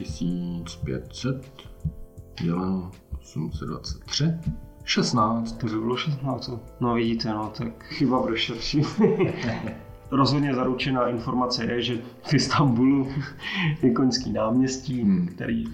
500 0.86 1.52
děleno 2.42 2.92
823. 3.22 4.26
16. 4.84 5.58
To 5.58 5.68
by 5.68 5.80
bylo 5.80 5.98
16. 5.98 6.52
No 6.80 6.94
vidíte, 6.94 7.30
no, 7.30 7.52
tak 7.58 7.84
chyba 7.84 8.22
v 8.22 8.28
rešerši. 8.28 8.82
Rozhodně 10.12 10.56
zaručená 10.56 11.08
informace 11.08 11.66
je, 11.66 11.82
že 11.82 11.98
v 12.24 12.34
Istanbulu 12.34 13.08
je 13.82 13.92
koňský 13.92 14.32
náměstí, 14.32 15.02
hmm. 15.04 15.28
který 15.28 15.66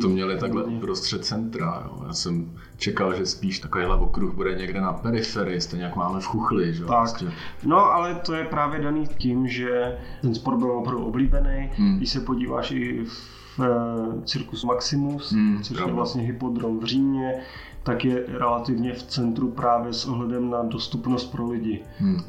to 0.00 0.08
měli 0.08 0.38
takhle 0.38 0.64
uprostřed 0.64 1.24
centra. 1.24 1.82
Jo. 1.86 2.04
Já 2.06 2.12
jsem 2.12 2.50
čekal, 2.76 3.14
že 3.14 3.26
spíš 3.26 3.58
takovýhle 3.58 3.96
okruh 3.96 4.34
bude 4.34 4.54
někde 4.54 4.80
na 4.80 4.92
periferii, 4.92 5.60
stejně 5.60 5.84
jak 5.84 5.96
máme 5.96 6.20
v 6.20 6.26
Chuchli. 6.26 6.74
Že? 6.74 6.84
Tak. 6.84 6.98
Prostě. 6.98 7.32
No 7.64 7.76
ale 7.76 8.14
to 8.14 8.34
je 8.34 8.44
právě 8.44 8.80
daný 8.80 9.06
tím, 9.18 9.48
že 9.48 9.98
ten 10.22 10.34
sport 10.34 10.58
byl 10.58 10.70
opravdu 10.70 11.04
oblíbený. 11.04 11.70
Hmm. 11.76 11.96
Když 11.96 12.10
se 12.10 12.20
podíváš 12.20 12.70
i 12.70 13.04
v 13.04 13.58
uh, 13.58 14.24
Circus 14.24 14.64
Maximus, 14.64 15.32
hmm, 15.32 15.62
což 15.62 15.78
je 15.78 15.92
vlastně 15.92 16.22
hypodrom 16.22 16.78
v 16.78 16.84
Římě, 16.84 17.34
tak 17.82 18.04
je 18.04 18.24
relativně 18.26 18.92
v 18.92 19.02
centru 19.02 19.50
právě 19.50 19.92
s 19.92 20.06
ohledem 20.06 20.50
na 20.50 20.62
dostupnost 20.62 21.24
pro 21.24 21.48
lidi. 21.48 21.82
Hmm. 21.98 22.20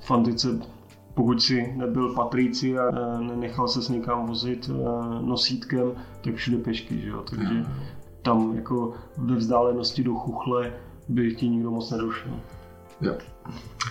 V 0.00 0.10
antice, 0.10 0.48
pokud 1.14 1.42
si 1.42 1.72
nebyl 1.76 2.14
patríci 2.14 2.78
a 2.78 2.90
nenechal 3.20 3.68
se 3.68 3.82
s 3.82 3.88
někam 3.88 4.26
vozit 4.26 4.70
e, 4.70 4.72
nosítkem, 5.26 5.92
tak 6.20 6.34
všude 6.34 6.56
pešky, 6.56 7.00
že 7.00 7.08
jo? 7.08 7.24
takže 7.30 7.54
hmm. 7.54 7.66
tam 8.22 8.54
jako 8.54 8.92
ve 9.16 9.36
vzdálenosti 9.36 10.04
do 10.04 10.14
chuchle 10.14 10.72
by 11.08 11.34
ti 11.34 11.48
nikdo 11.48 11.70
moc 11.70 11.90
nedošel. 11.90 12.32
Jo, 13.00 13.14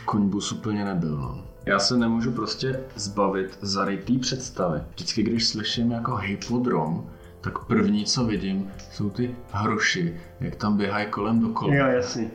koňbus 0.06 0.52
úplně 0.52 0.86
nebyl. 0.86 1.18
No. 1.18 1.44
Já 1.66 1.80
se 1.80 1.98
nemůžu 1.98 2.32
prostě 2.32 2.84
zbavit 2.96 3.58
zarytý 3.62 4.20
představy. 4.20 4.82
Vždycky, 4.96 5.24
když 5.24 5.48
slyším 5.48 5.92
jako 5.92 6.16
hypodrom, 6.16 7.10
tak 7.52 7.66
první, 7.66 8.06
co 8.06 8.26
vidím, 8.26 8.72
jsou 8.92 9.10
ty 9.10 9.36
hroši, 9.52 10.16
jak 10.40 10.56
tam 10.56 10.78
běhají 10.78 11.08
kolem 11.08 11.40
dokola. 11.40 11.76
Jo, 11.76 11.88
jasně. 11.88 12.32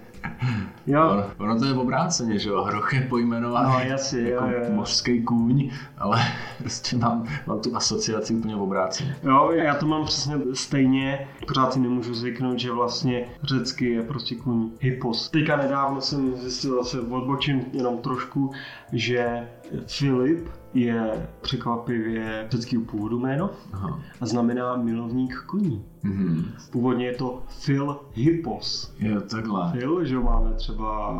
Jo. 0.86 1.10
Ono, 1.10 1.24
ono 1.38 1.58
to 1.58 1.64
je 1.64 1.72
obráceně, 1.72 2.38
že 2.38 2.48
jo, 2.48 2.62
hroch 2.62 2.94
je 2.94 3.00
pojmenovaný 3.00 3.72
no, 3.72 3.80
jasně, 3.80 4.20
jako 4.20 4.44
jo, 4.44 4.52
jo. 4.52 4.74
mořský 4.74 5.22
kůň, 5.22 5.70
ale 5.98 6.20
prostě 6.58 6.96
mám, 6.96 7.26
mám 7.46 7.60
tu 7.60 7.76
asociaci 7.76 8.34
úplně 8.34 8.56
obráceně. 8.56 9.16
Jo, 9.22 9.50
já 9.52 9.74
to 9.74 9.86
mám 9.86 10.04
přesně 10.04 10.34
stejně, 10.52 11.28
pořád 11.46 11.72
si 11.72 11.80
nemůžu 11.80 12.14
zvyknout, 12.14 12.58
že 12.58 12.72
vlastně 12.72 13.24
řecky 13.42 13.90
je 13.90 14.02
prostě 14.02 14.34
kůň 14.34 14.70
hypos. 14.80 15.30
Teďka 15.30 15.56
nedávno 15.56 16.00
jsem 16.00 16.36
zjistil, 16.36 16.84
zase 16.84 17.00
odbočím 17.00 17.64
jenom 17.72 17.98
trošku, 17.98 18.52
že 18.92 19.48
Filip 19.86 20.48
je 20.74 21.28
překvapivě 21.40 22.46
řeckého 22.50 22.84
původu 22.84 23.18
jméno 23.18 23.50
Aha. 23.72 24.00
a 24.20 24.26
znamená 24.26 24.76
milovník 24.76 25.36
koní. 25.46 25.84
Mm-hmm. 26.04 26.44
Původně 26.70 27.06
je 27.06 27.14
to 27.14 27.42
Phil 27.64 28.00
Hippos. 28.14 28.94
Je 28.98 29.20
takhle. 29.20 29.72
Phil, 29.72 30.04
že 30.04 30.18
máme 30.18 30.52
třeba 30.52 31.18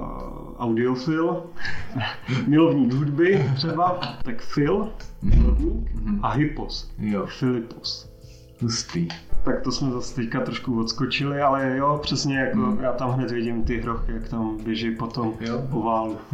audiofil, 0.59 1.43
milovník 2.47 2.93
hudby 2.93 3.51
třeba, 3.57 4.01
tak 4.23 4.43
Phil, 4.55 4.79
mm-hmm. 4.79 5.38
milovník 5.38 5.91
mm-hmm. 5.95 6.21
a 6.23 6.31
Hippos, 6.31 6.91
jo. 6.99 7.27
Filipos. 7.27 8.12
Hustý. 8.62 9.09
Tak 9.45 9.62
to 9.62 9.73
jsme 9.73 9.91
zase 9.91 10.15
teďka 10.15 10.41
trošku 10.41 10.81
odskočili, 10.81 11.41
ale 11.41 11.77
jo, 11.77 11.99
přesně 12.03 12.38
jako 12.38 12.59
mm. 12.59 12.79
já 12.81 12.93
tam 12.93 13.11
hned 13.11 13.31
vidím 13.31 13.62
ty 13.62 13.81
hrochy, 13.81 14.12
jak 14.12 14.29
tam 14.29 14.57
běží 14.65 14.91
potom 14.91 15.35
jo. 15.41 15.62
oválu. 15.71 16.17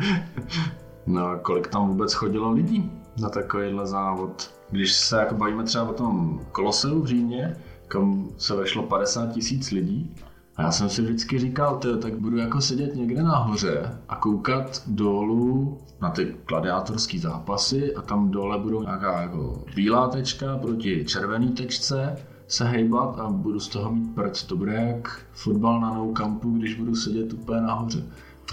No 1.06 1.38
kolik 1.42 1.68
tam 1.68 1.88
vůbec 1.88 2.12
chodilo 2.12 2.52
lidí 2.52 2.90
na 3.20 3.28
takovýhle 3.28 3.86
závod? 3.86 4.50
Když 4.70 4.92
se 4.92 5.16
jako 5.16 5.34
bavíme 5.34 5.64
třeba 5.64 5.88
o 5.88 5.92
tom 5.92 6.40
Koloseu 6.52 7.00
v 7.00 7.06
Římě, 7.06 7.56
kam 7.88 8.28
se 8.36 8.56
vešlo 8.56 8.82
50 8.82 9.32
tisíc 9.32 9.70
lidí, 9.70 10.14
a 10.56 10.62
já 10.62 10.72
jsem 10.72 10.88
si 10.88 11.02
vždycky 11.02 11.38
říkal, 11.38 11.76
tyjo, 11.76 11.96
tak 11.96 12.14
budu 12.18 12.36
jako 12.36 12.60
sedět 12.60 12.94
někde 12.94 13.22
nahoře 13.22 13.98
a 14.08 14.16
koukat 14.16 14.82
dolů 14.86 15.78
na 16.00 16.10
ty 16.10 16.36
gladiátorské 16.48 17.18
zápasy 17.18 17.94
a 17.94 18.02
tam 18.02 18.30
dole 18.30 18.58
budou 18.58 18.82
nějaká 18.82 19.22
jako 19.22 19.64
bílá 19.74 20.08
tečka 20.08 20.56
proti 20.56 21.04
červený 21.04 21.48
tečce 21.48 22.16
se 22.48 22.64
hejbat 22.64 23.18
a 23.18 23.28
budu 23.30 23.60
z 23.60 23.68
toho 23.68 23.92
mít 23.92 24.14
prd. 24.14 24.46
To 24.46 24.56
bude 24.56 24.74
jak 24.74 25.20
fotbal 25.32 25.80
na 25.80 25.94
nou 25.94 26.12
kampu, 26.12 26.50
když 26.50 26.74
budu 26.74 26.94
sedět 26.94 27.32
úplně 27.32 27.60
nahoře 27.60 28.04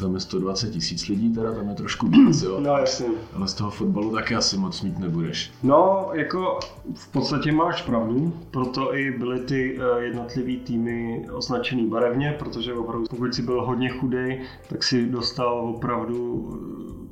tam 0.02 0.14
je 0.14 0.20
120 0.20 0.70
tisíc 0.72 1.08
lidí, 1.08 1.34
teda 1.34 1.54
tam 1.54 1.70
je 1.70 1.76
trošku 1.76 2.08
víc, 2.08 2.42
jo. 2.42 2.60
No 2.60 2.78
jasně. 2.78 3.08
Ale 3.34 3.48
z 3.48 3.54
toho 3.54 3.72
fotbalu 3.72 4.12
taky 4.12 4.36
asi 4.36 4.58
moc 4.58 4.82
mít 4.82 5.00
nebudeš. 5.00 5.52
No, 5.64 6.10
jako 6.14 6.60
v 6.96 7.08
podstatě 7.08 7.52
máš 7.52 7.82
pravdu, 7.82 8.34
proto 8.52 8.96
i 8.96 9.12
byly 9.12 9.40
ty 9.40 9.80
eh, 9.80 10.04
jednotlivý 10.04 10.58
týmy 10.58 11.26
označený 11.32 11.88
barevně, 11.88 12.36
protože 12.40 12.74
opravdu 12.74 13.06
pokud 13.10 13.34
si 13.34 13.42
byl 13.42 13.66
hodně 13.66 13.90
chudej, 13.90 14.42
tak 14.70 14.84
si 14.84 15.06
dostal 15.06 15.60
opravdu 15.76 16.48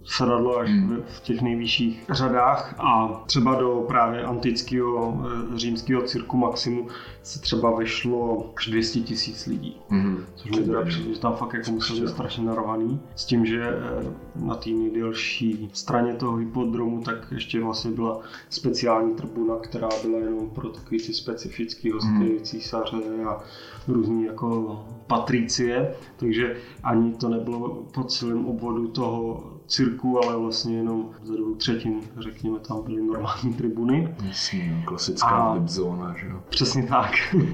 sedadlo 0.04 0.58
až 0.60 0.70
Hmm. 0.70 0.98
v 1.08 1.20
těch 1.22 1.42
nejvyšších 1.42 2.06
řadách 2.12 2.76
a 2.78 3.08
třeba 3.26 3.56
do 3.56 3.86
právě 3.88 4.24
antického 4.24 5.24
eh, 5.54 5.58
římského 5.58 6.02
cirku 6.02 6.38
Maximu 6.38 6.88
se 7.24 7.40
třeba 7.40 7.72
vešlo 7.76 8.54
až 8.58 8.68
200 8.68 9.00
tisíc 9.00 9.46
lidí. 9.46 9.78
Mhm. 9.90 10.26
Což 10.36 10.52
mi 10.52 10.64
teda 10.64 10.82
přijde, 10.86 11.14
že 11.14 11.20
tam 11.20 11.36
fakt 11.36 11.54
jako 11.54 11.72
musel 11.72 12.00
být 12.00 12.08
strašně 12.10 12.44
narvaný. 12.44 13.00
S 13.16 13.26
tím, 13.26 13.46
že 13.46 13.64
eh, 13.70 14.14
na 14.36 14.56
té 14.56 14.70
nejdelší 14.70 15.70
straně 15.74 16.14
toho 16.14 16.36
hypodromu 16.38 17.02
tak 17.02 17.16
ještě 17.32 17.62
vlastně 17.62 17.92
byla 17.92 18.20
speciální 18.50 19.14
tribuna, 19.16 19.56
která 19.56 19.90
byla 20.06 20.20
jenom 20.20 20.50
pro 20.50 20.70
takový 20.70 20.98
ty 20.98 21.14
specifický 21.14 21.92
hosty, 21.92 22.08
Hmm. 22.10 22.40
císaře 22.44 22.98
a 23.30 23.40
různý 23.88 24.26
jako 24.26 24.80
patricie, 25.08 25.96
takže 26.18 26.58
ani 26.84 27.12
to 27.14 27.30
nebylo 27.30 27.84
po 27.94 28.04
celém 28.04 28.46
obvodu 28.46 28.88
toho 28.88 29.44
cirku, 29.68 30.24
ale 30.26 30.38
vlastně 30.38 30.78
jenom 30.78 31.10
ze 31.24 31.38
dvou 31.38 31.56
třetin, 31.56 32.02
řekněme, 32.18 32.60
tam 32.60 32.84
byly 32.84 33.02
normální 33.04 33.54
tribuny. 33.54 34.16
Jasně, 34.28 34.84
klasická 34.86 35.28
A- 35.28 35.54
lip 35.54 35.68
zóna, 35.68 36.16
že 36.18 36.28
jo. 36.28 36.44
Přesně 36.50 36.84
tak. 36.84 37.12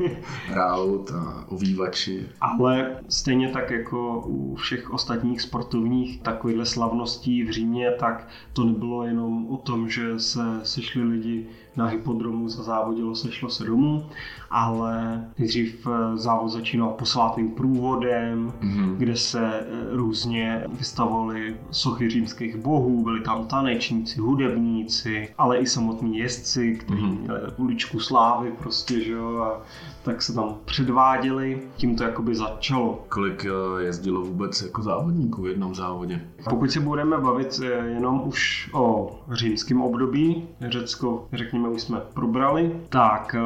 Raut 0.50 1.12
a 1.12 1.46
ovývači. 1.48 2.26
Ale 2.42 2.96
stejně 3.10 3.50
tak 3.50 3.72
jako 3.72 4.24
u 4.28 4.56
všech 4.56 4.94
ostatních 4.94 5.42
sportovních 5.42 6.22
takovýchhle 6.22 6.66
slavností 6.66 7.44
v 7.44 7.52
Římě, 7.52 7.92
tak 8.00 8.28
to 8.54 8.64
nebylo 8.64 9.06
jenom 9.06 9.48
o 9.48 9.58
tom, 9.58 9.90
že 9.90 10.20
se 10.20 10.42
sešli 10.64 11.04
lidi 11.04 11.48
na 11.76 11.86
hypodromu, 11.86 12.50
zazávodilo, 12.50 13.16
sešlo 13.16 13.50
se 13.50 13.64
domů, 13.64 14.06
ale 14.50 15.24
nejdřív 15.40 15.88
eh, 15.88 16.18
závod 16.18 16.50
začínal 16.52 16.90
posvátným 16.90 17.52
průvodem, 17.52 18.54
Mhm. 18.62 18.96
kde 18.98 19.16
se 19.16 19.40
eh, 19.60 19.66
různě 19.92 20.64
vystavovaly 20.78 21.56
sochy 21.72 22.10
římských 22.10 22.56
bohů, 22.58 23.04
byli 23.04 23.22
tam 23.22 23.46
tanečníci, 23.48 24.20
hudebníci, 24.20 25.30
ale 25.38 25.58
i 25.58 25.66
samotní 25.66 26.18
jezdci, 26.18 26.76
kteří 26.76 27.02
Mhm. 27.04 27.18
měli 27.18 27.40
uličku 27.58 28.00
slávy 28.00 28.52
prostě, 28.60 29.00
že 29.04 29.12
jo, 29.12 29.38
a 29.38 29.62
tak 30.04 30.22
se 30.22 30.34
tam 30.34 30.56
předváděli, 30.66 31.62
tím 31.78 31.96
to 31.96 32.04
jakoby 32.04 32.36
začalo. 32.36 33.06
Kolik 33.10 33.46
eh, 33.46 33.84
jezdilo 33.84 34.22
vůbec 34.22 34.62
jako 34.62 34.82
závodníků 34.82 35.42
v 35.42 35.48
jednom 35.48 35.76
závodě? 35.76 36.22
Pokud 36.50 36.72
se 36.72 36.80
budeme 36.80 37.18
bavit 37.18 37.60
jenom 37.86 38.22
už 38.26 38.70
o 38.74 39.12
římském 39.32 39.82
období, 39.82 40.48
Řecko, 40.70 41.28
řekněme, 41.34 41.61
už 41.70 41.82
jsme 41.82 42.00
probrali, 42.14 42.72
tak 42.90 43.36
eh, 43.36 43.42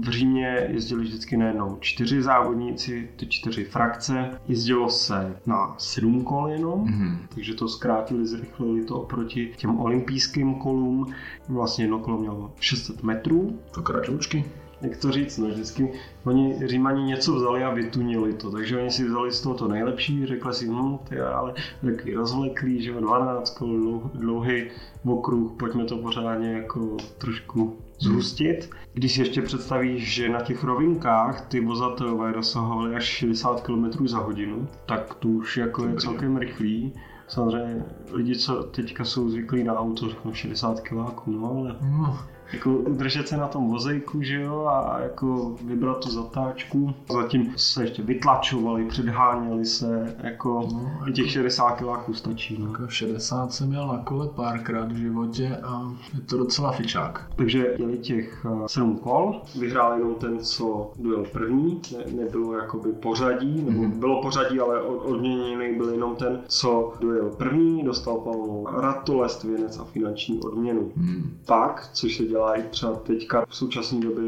v 0.00 0.08
Římě 0.10 0.66
jezdili 0.70 1.02
vždycky 1.04 1.36
najednou 1.36 1.76
čtyři 1.80 2.22
závodníci, 2.22 3.08
ty 3.16 3.26
čtyři 3.26 3.64
frakce. 3.64 4.30
Jezdilo 4.48 4.90
se 4.90 5.36
na 5.46 5.74
sedm 5.78 6.24
kol 6.24 6.48
jenom, 6.48 6.80
Mhm. 6.84 7.18
takže 7.34 7.54
to 7.54 7.68
zkrátili, 7.68 8.26
zrychlili 8.26 8.84
to 8.84 9.00
oproti 9.00 9.50
těm 9.56 9.80
olympijským 9.80 10.54
kolům. 10.54 11.06
Vlastně 11.48 11.84
jedno 11.84 11.98
kolo 11.98 12.18
mělo 12.18 12.52
600 12.60 13.02
metrů, 13.02 13.58
To 13.74 13.82
kratoučky? 13.82 14.44
Jak 14.84 14.96
to 14.96 15.10
říct, 15.12 15.38
no 15.38 15.48
vždycky 15.48 15.92
oni 16.24 16.56
Římani 16.66 17.04
něco 17.04 17.34
vzali 17.34 17.64
a 17.64 17.70
vytunili 17.70 18.34
to, 18.34 18.50
takže 18.50 18.78
oni 18.80 18.90
si 18.90 19.04
vzali 19.04 19.32
z 19.32 19.40
toho 19.40 19.54
to 19.54 19.68
nejlepší, 19.68 20.26
řekli 20.26 20.54
si, 20.54 20.68
hm, 20.68 20.98
ty 21.08 21.20
ale 21.20 21.54
takový 21.84 22.14
rozvleklý, 22.14 22.82
že 22.82 22.90
jo, 22.90 23.00
12 23.00 23.58
kol, 23.58 23.78
dlou- 23.80 24.10
dlouhý 24.14 24.64
okruh, 25.04 25.52
pojďme 25.58 25.84
to 25.84 25.96
pořádně 25.96 26.52
jako 26.52 26.96
trošku 27.18 27.76
zhustit. 27.98 28.70
Když 28.92 29.14
si 29.14 29.20
ještě 29.20 29.42
představíš, 29.42 30.14
že 30.14 30.28
na 30.28 30.40
těch 30.40 30.64
rovinkách 30.64 31.40
ty 31.48 31.60
vozatelové 31.60 32.32
dosahovaly 32.32 32.96
až 32.96 33.04
60 33.04 33.60
km 33.60 34.08
za 34.08 34.18
hodinu, 34.18 34.68
tak 34.86 35.14
to 35.14 35.28
už 35.28 35.56
jako 35.56 35.86
je 35.86 35.94
celkem 35.94 36.36
rychlý. 36.36 36.92
Samozřejmě 37.28 37.84
lidi, 38.12 38.36
co 38.36 38.62
teďka 38.62 39.04
jsou 39.04 39.28
zvyklí 39.28 39.64
na 39.64 39.74
auto, 39.74 40.08
řeknou 40.08 40.32
60 40.32 40.80
km, 40.80 40.96
no 41.26 41.50
ale 41.50 41.76
No, 41.82 42.18
jako 42.52 42.70
udržet 42.72 43.28
se 43.28 43.36
na 43.36 43.46
tom 43.48 43.70
vozejku, 43.70 44.22
že 44.22 44.40
jo, 44.42 44.66
a 44.66 44.98
jako 45.00 45.56
vybrat 45.62 46.00
tu 46.04 46.10
zatáčku. 46.10 46.94
Zatím 47.12 47.52
se 47.56 47.82
ještě 47.84 48.02
vytlačovali, 48.02 48.84
předháněli 48.84 49.64
se, 49.64 50.16
jako 50.22 50.68
No, 50.72 51.08
i 51.08 51.12
těch 51.12 51.30
60 51.30 51.70
kiláků 51.70 52.14
stačí, 52.14 52.56
no. 52.62 52.66
jako 52.66 52.88
60 52.88 53.52
jsem 53.52 53.68
měl 53.68 53.86
na 53.88 53.98
kole 53.98 54.28
párkrát 54.28 54.92
v 54.92 54.96
životě 54.96 55.56
a 55.62 55.92
je 56.14 56.20
to 56.20 56.38
docela 56.38 56.72
fičák. 56.72 57.30
Takže 57.36 57.74
jeli 57.78 57.98
těch 57.98 58.46
eh, 58.48 58.68
sedm 58.68 58.96
kol, 58.98 59.40
vyhrál 59.58 59.98
jenom 59.98 60.14
ten, 60.14 60.38
co 60.38 60.92
dojel 60.98 61.24
první, 61.32 61.80
ne, 61.98 62.12
nebylo 62.24 62.52
jakoby 62.56 62.92
pořadí, 62.92 63.62
nebo 63.62 63.82
Mhm. 63.82 63.98
bylo 64.00 64.22
pořadí, 64.22 64.60
ale 64.60 64.82
od- 64.82 65.02
odměněný 65.04 65.76
byl 65.76 65.88
jenom 65.90 66.16
ten, 66.16 66.40
co 66.48 66.94
dojel 67.00 67.30
první, 67.30 67.82
dostal 67.82 68.16
palmou 68.16 68.66
ratolest, 68.80 69.44
věnec 69.44 69.78
a 69.78 69.84
finanční 69.84 70.40
odměnu. 70.40 70.90
Hmm. 70.96 71.36
Pak, 71.46 71.88
což 71.92 72.16
se 72.16 72.24
dělá 72.24 72.33
i 72.38 72.62
třeba 72.62 72.94
teďka 72.94 73.46
v 73.48 73.56
současné 73.56 74.00
době 74.00 74.24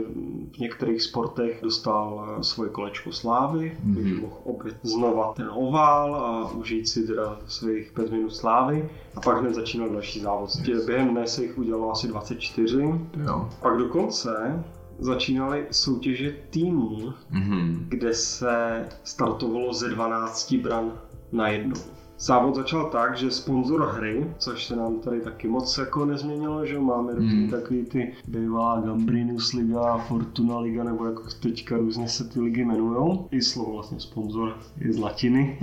v 0.55 0.59
některých 0.59 1.03
sportech, 1.03 1.59
dostal 1.62 2.37
eh, 2.40 2.42
svoje 2.45 2.71
kolečko 2.71 3.12
slávy, 3.12 3.77
Mhm. 3.85 3.95
takže 3.95 4.14
mohl 4.14 4.37
opět 4.45 4.77
znova 4.83 5.33
ten 5.33 5.49
ovál 5.55 6.14
a 6.14 6.51
užít 6.51 6.88
si 6.88 7.07
teda 7.07 7.38
svých 7.47 7.92
pět 7.92 8.11
minut 8.11 8.31
slávy. 8.35 8.90
A 9.14 9.21
pak 9.21 9.40
hned 9.40 9.55
začínal 9.55 9.88
další 9.88 10.21
závod. 10.21 10.51
Yes. 10.69 10.87
Během 10.87 11.09
dne 11.11 11.27
se 11.27 11.42
jich 11.42 11.59
udělalo 11.59 11.90
asi 11.92 12.09
24. 12.09 12.77
To 13.11 13.21
jo. 13.21 13.49
Pak 13.62 13.77
dokonce 13.79 14.64
začínaly 14.99 15.66
soutěže 15.71 16.37
týmů, 16.51 17.12
Mhm. 17.31 17.87
kde 17.88 18.14
se 18.14 18.87
startovalo 19.05 19.75
ze 19.75 19.88
12 19.88 20.59
bran 20.59 20.92
na 21.33 21.49
jednou. 21.49 21.77
Závod 22.18 22.55
začal 22.55 22.85
tak, 22.90 23.16
že 23.16 23.31
sponzor 23.31 23.88
hry, 23.94 24.26
což 24.38 24.66
se 24.66 24.76
nám 24.76 25.00
tady 25.00 25.20
taky 25.20 25.48
moc 25.48 25.79
jako 25.79 26.05
nezměnilo, 26.05 26.66
že 26.66 26.79
máme 26.81 27.12
Hmm. 27.12 27.50
takový 27.50 27.85
ty 27.85 28.12
bývalá 28.29 28.81
Gambrinus 28.81 29.52
Liga, 29.52 29.98
Fortuna 29.98 30.59
Liga, 30.59 30.85
nebo 30.85 31.05
jako 31.05 31.22
teďka 31.42 31.76
různě 31.76 32.09
se 32.09 32.24
ty 32.24 32.40
ligy 32.40 32.61
jmenujou. 32.61 33.29
I 33.31 33.42
slovo 33.42 33.72
vlastně 33.72 34.00
sponzor 34.00 34.57
je 34.79 34.92
z 34.92 34.98
latiny. 34.98 35.59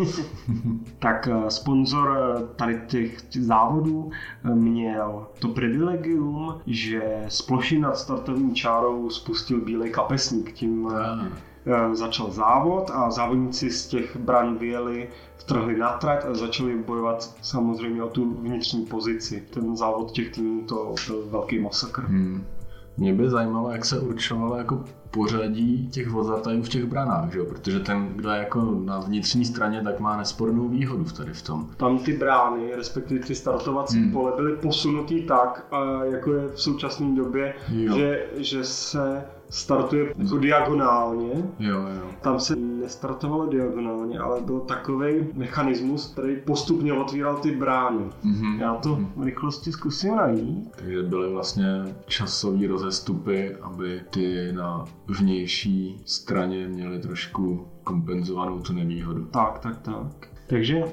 tak 0.99 1.27
eh, 1.31 1.51
sponzor 1.51 2.17
eh, 2.17 2.43
tady 2.55 2.81
těch 2.87 3.17
závodů 3.39 4.11
eh, 4.45 4.55
měl 4.55 5.27
to 5.39 5.47
privilegium, 5.47 6.55
že 6.67 7.25
z 7.27 7.41
plošin 7.41 7.81
nad 7.81 7.97
startovní 7.97 8.55
čárou 8.55 9.09
spustil 9.09 9.61
bílej 9.61 9.89
kapesník. 9.89 10.51
Tím. 10.53 10.89
Eh, 10.95 11.52
začal 11.93 12.31
závod 12.31 12.91
a 12.93 13.11
závodníci 13.11 13.69
z 13.71 13.87
těch 13.87 14.17
bran 14.17 14.57
vyjeli, 14.57 15.09
vtrhli 15.37 15.77
na 15.77 15.89
trať 15.97 16.25
a 16.25 16.33
začali 16.33 16.75
bojovat 16.77 17.33
samozřejmě 17.41 18.03
o 18.03 18.09
tu 18.09 18.33
vnitřní 18.41 18.85
pozici. 18.85 19.43
Ten 19.53 19.77
závod 19.77 20.11
těch 20.11 20.29
týmů 20.31 20.61
to 20.67 20.95
byl 21.07 21.23
velký 21.29 21.59
masakr. 21.59 22.01
Hmm. 22.01 22.45
Mě 22.97 23.13
by 23.13 23.29
zajímalo, 23.29 23.71
jak 23.71 23.85
se 23.85 23.99
určovalo 23.99 24.57
jako 24.57 24.83
pořadí 25.11 25.87
těch 25.87 26.09
vozatelů 26.09 26.63
v 26.63 26.69
těch 26.69 26.85
branách, 26.85 27.31
že 27.31 27.39
jo? 27.39 27.45
protože 27.45 27.79
ten, 27.79 28.07
kdo 28.15 28.29
je 28.29 28.37
jako 28.37 28.61
na 28.83 28.99
vnitřní 28.99 29.45
straně, 29.45 29.81
tak 29.83 29.99
má 29.99 30.17
nespornou 30.17 30.67
výhodu 30.67 31.03
v 31.03 31.13
tady 31.13 31.33
v 31.33 31.41
tom. 31.41 31.69
Tam 31.77 31.99
ty 31.99 32.17
brány, 32.17 32.75
respektive 32.75 33.25
ty 33.25 33.35
startovací 33.35 33.99
Hmm. 33.99 34.11
pole, 34.11 34.31
byly 34.35 34.55
posunutý 34.55 35.21
tak, 35.23 35.65
a 35.71 36.03
jako 36.03 36.33
je 36.33 36.47
v 36.47 36.61
současné 36.61 37.15
době, 37.15 37.53
Jo. 37.71 37.97
že, 37.97 38.25
že 38.37 38.63
se 38.63 39.25
startuje 39.49 40.13
jako 40.17 40.37
diagonálně. 40.37 41.53
Jo, 41.59 41.79
jo. 41.79 42.09
Tam 42.21 42.39
se 42.39 42.55
nestartovalo 42.55 43.45
diagonálně, 43.45 44.19
ale 44.19 44.41
byl 44.41 44.59
takový 44.59 45.27
mechanismus, 45.33 46.11
který 46.11 46.35
postupně 46.35 46.93
otvíral 46.93 47.35
ty 47.35 47.51
brány. 47.51 48.03
Mhm. 48.23 48.59
Já 48.59 48.75
to 48.75 48.99
v 49.15 49.23
rychlosti 49.23 49.71
zkusím 49.71 50.15
najít. 50.15 50.71
Takže 50.75 51.03
byly 51.03 51.29
vlastně 51.29 51.95
časové 52.05 52.67
rozestupy, 52.67 53.55
aby 53.61 54.01
ty 54.09 54.51
na 54.51 54.85
vnější 55.07 56.01
straně 56.05 56.67
měly 56.67 56.99
trošku 56.99 57.67
kompenzovanou 57.83 58.59
tu 58.59 58.73
nevýhodu. 58.73 59.25
Tak, 59.25 59.59
tak, 59.59 59.81
tak. 59.81 60.32
Takže 60.47 60.77
uh, 60.77 60.83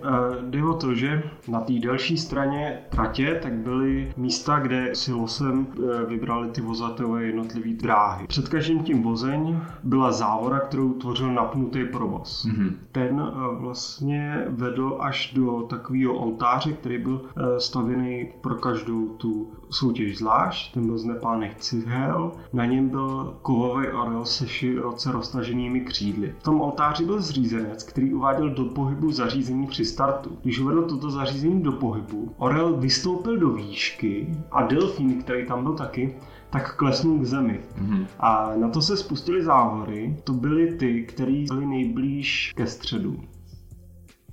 jde 0.51 0.65
o 0.65 0.75
to, 0.75 0.95
že 0.95 1.23
na 1.49 1.61
té 1.61 1.73
delší 1.73 2.17
straně 2.19 2.79
tratě 2.91 3.41
tak 3.43 3.53
byly 3.53 4.13
místa, 4.17 4.59
kde 4.59 4.95
si 4.95 5.13
losem 5.13 5.67
uh, 5.67 6.09
vybrali 6.09 6.51
ty 6.51 6.61
vozatové 6.61 7.25
jednotlivé 7.25 7.71
dráhy. 7.71 8.27
Před 8.27 8.49
každým 8.49 8.83
tím 8.83 9.03
vozem 9.03 9.67
byla 9.83 10.13
závora, 10.13 10.59
kterou 10.59 10.93
tvořil 10.93 11.33
napnutý 11.33 11.85
provoz. 11.85 12.45
Mhm. 12.45 12.77
Ten 12.93 13.21
uh, 13.21 13.57
vlastně 13.61 14.45
vedl 14.49 14.97
až 15.01 15.33
do 15.35 15.63
takového 15.63 16.15
oltáře, 16.15 16.73
který 16.73 16.99
byl 16.99 17.21
stavěný 17.59 18.29
pro 18.41 18.55
každou 18.55 19.09
tu 19.09 19.53
soutěž 19.71 20.19
zvlášť. 20.19 20.75
Ten 20.75 20.87
byl 20.87 20.99
z 20.99 21.05
nepáných 21.05 21.55
cihel. 21.55 22.33
Na 22.53 22.67
něm 22.67 22.89
byl 22.89 23.37
kovový 23.43 23.89
orel 23.89 24.25
se 24.25 24.49
široce 24.49 25.13
roztaženými 25.13 25.81
křídly. 25.81 26.35
V 26.39 26.43
tom 26.43 26.61
oltáři 26.61 27.05
byl 27.05 27.21
zřízenec, 27.21 27.83
který 27.83 28.15
uváděl 28.15 28.51
do 28.51 28.65
pohybu 28.65 29.13
zařízení 29.13 29.67
při 29.67 29.85
startu. 29.85 30.39
Když 30.43 30.61
uvedl 30.61 30.83
toto 30.83 31.11
zařízení 31.11 31.63
do 31.63 31.73
pohybu, 31.73 32.35
orel 32.39 32.77
vystoupil 32.77 33.39
do 33.39 33.51
výšky 33.51 34.37
a 34.51 34.63
delfín, 34.63 35.23
který 35.23 35.47
tam 35.47 35.63
byl 35.63 35.73
taky, 35.73 36.15
tak 36.51 36.77
klesnul 36.77 37.19
k 37.19 37.25
zemi. 37.25 37.61
Mhm. 37.79 38.07
A 38.19 38.53
na 38.57 38.69
to 38.69 38.83
se 38.83 38.97
spustily 38.97 39.45
závory. 39.45 40.17
To 40.25 40.33
byly 40.33 40.77
ty, 40.77 41.03
které 41.03 41.45
byly 41.49 41.67
nejblíž 41.67 42.53
ke 42.57 42.67
středu. 42.67 43.17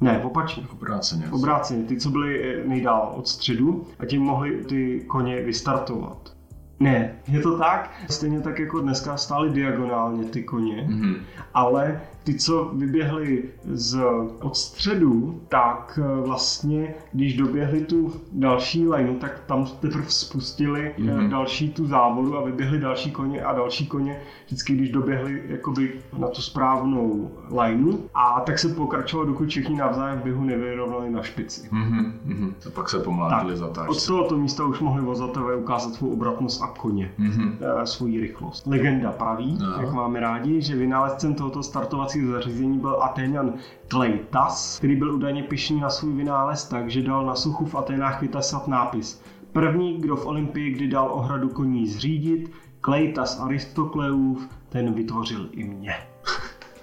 Ne, 0.02 0.24
opačně. 0.24 0.64
Obráceně. 0.74 1.26
Obráceně, 1.32 1.84
ty, 1.84 1.98
co 1.98 2.10
byly 2.10 2.44
eh, 2.64 2.68
nejdál 2.68 3.14
od 3.16 3.28
středu 3.28 3.88
a 4.00 4.06
tím 4.06 4.22
mohli 4.22 4.64
ty 4.66 5.04
koně 5.08 5.42
vystartovat. 5.42 6.34
Ne, 6.80 7.16
je 7.28 7.42
to 7.42 7.58
tak, 7.58 7.92
stejně 8.10 8.42
tak 8.42 8.60
jako 8.60 8.80
dneska 8.80 9.18
stály 9.18 9.50
diagonálně 9.50 10.24
ty 10.26 10.44
koně, 10.44 10.86
Mhm. 10.90 11.16
ale 11.54 12.02
ty, 12.28 12.34
co 12.36 12.72
vyběhli 12.74 13.44
z 13.66 14.00
od 14.42 14.58
středu, 14.58 15.42
tak 15.50 16.00
eh, 16.04 16.22
vlastně, 16.28 16.94
když 17.14 17.38
doběhli 17.38 17.82
tu 17.82 18.14
další 18.32 18.88
lineu, 18.88 19.16
tak 19.16 19.40
tam 19.46 19.66
teprve 19.80 20.06
spustili 20.08 20.92
mm 20.98 21.08
Mhm. 21.08 21.30
další 21.30 21.70
tu 21.74 21.88
závodu 21.88 22.38
a 22.38 22.46
vyběhli 22.46 22.80
další 22.80 23.12
koně 23.12 23.42
a 23.44 23.54
další 23.54 23.88
koně, 23.88 24.20
vždycky 24.46 24.74
když 24.74 24.90
doběhli 24.90 25.42
jakoby 25.48 25.92
na 26.18 26.28
tu 26.28 26.42
správnou 26.42 27.32
lineu 27.62 27.98
a 28.14 28.40
tak 28.46 28.60
se 28.60 28.70
pokračovalo, 28.70 29.28
dokud 29.30 29.50
všichni 29.50 29.78
navzájem 29.78 30.20
v 30.20 30.24
běhu 30.24 30.44
nevyrovnali 30.44 31.10
na 31.10 31.24
špici. 31.24 31.68
Mhm. 31.72 32.14
Mhm. 32.26 32.54
A 32.68 32.70
pak 32.70 32.90
se 32.90 33.00
pomlátili 33.00 33.58
Tak, 33.60 33.76
za 33.76 33.88
Od 33.90 34.06
tohoto 34.08 34.38
místa 34.38 34.66
už 34.66 34.80
mohli 34.80 35.02
vozatové 35.04 35.56
ukázat 35.56 35.94
svou 35.94 36.10
obratnost 36.14 36.62
a 36.62 36.68
koně 36.68 37.12
Mhm. 37.18 37.58
eh, 37.82 37.86
svoji 37.88 38.20
rychlost. 38.20 38.68
Legenda 38.68 39.12
praví, 39.12 39.58
No. 39.62 39.82
jak 39.82 39.94
máme 39.94 40.20
rádi, 40.20 40.62
že 40.62 40.76
vynálezcem 40.76 41.34
tohoto 41.34 41.64
startovacího 41.64 42.17
zařízení 42.26 42.80
byl 42.80 43.04
Atéňan 43.04 43.54
Kleitas, 43.88 44.78
který 44.78 44.96
byl 44.96 45.16
údajně 45.16 45.44
pišný 45.44 45.82
na 45.82 45.90
svůj 45.90 46.14
vynález 46.14 46.68
tak, 46.68 46.90
že 46.90 47.02
dal 47.02 47.26
na 47.26 47.36
suchu 47.36 47.66
v 47.66 47.76
Aténách 47.76 48.22
vytasat 48.22 48.68
nápis 48.68 49.22
První, 49.52 50.02
kdo 50.02 50.16
v 50.16 50.26
Olympii 50.26 50.72
kdy 50.72 50.88
dal 50.88 51.10
ohradu 51.12 51.50
koní 51.50 51.88
zřídit, 51.88 52.52
Kleitas 52.82 53.40
Aristokleův, 53.40 54.50
ten 54.70 54.94
vytvořil 54.94 55.50
i 55.52 55.64
mě. 55.64 55.96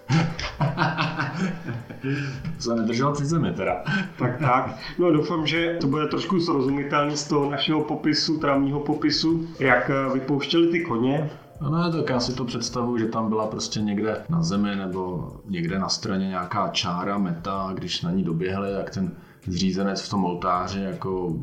Se 2.59 2.75
nedržel 2.75 3.13
při 3.13 3.25
zemi 3.25 3.53
teda. 3.53 3.85
Tak 4.19 4.39
tak. 4.39 4.77
No 4.99 5.13
doufám, 5.13 5.47
že 5.47 5.77
to 5.81 5.87
bude 5.87 6.07
trošku 6.07 6.41
srozumitelný 6.41 7.17
z 7.17 7.29
toho 7.29 7.51
našeho 7.51 7.81
popisu, 7.81 8.39
travního 8.39 8.81
popisu, 8.81 9.49
jak 9.59 9.91
vypouštěli 10.15 10.67
ty 10.67 10.81
koně. 10.81 11.31
No 11.65 11.71
ne, 11.71 11.93
tak 11.93 12.11
já 12.11 12.21
si 12.21 12.35
to 12.35 12.45
představuji, 12.45 12.99
že 12.99 13.07
tam 13.07 13.29
byla 13.29 13.47
prostě 13.47 13.81
někde 13.81 14.25
na 14.29 14.43
zemi 14.43 14.77
nebo 14.77 15.33
někde 15.45 15.79
na 15.79 15.89
straně 15.89 16.29
nějaká 16.29 16.69
čára, 16.69 17.19
meta, 17.19 17.71
když 17.75 18.03
na 18.03 18.11
ní 18.11 18.23
doběhli, 18.23 18.69
tak 18.75 18.91
ten 18.91 19.17
zřízenec 19.47 20.03
v 20.03 20.11
tom 20.11 20.25
oltáři 20.25 20.81
jako 20.81 21.37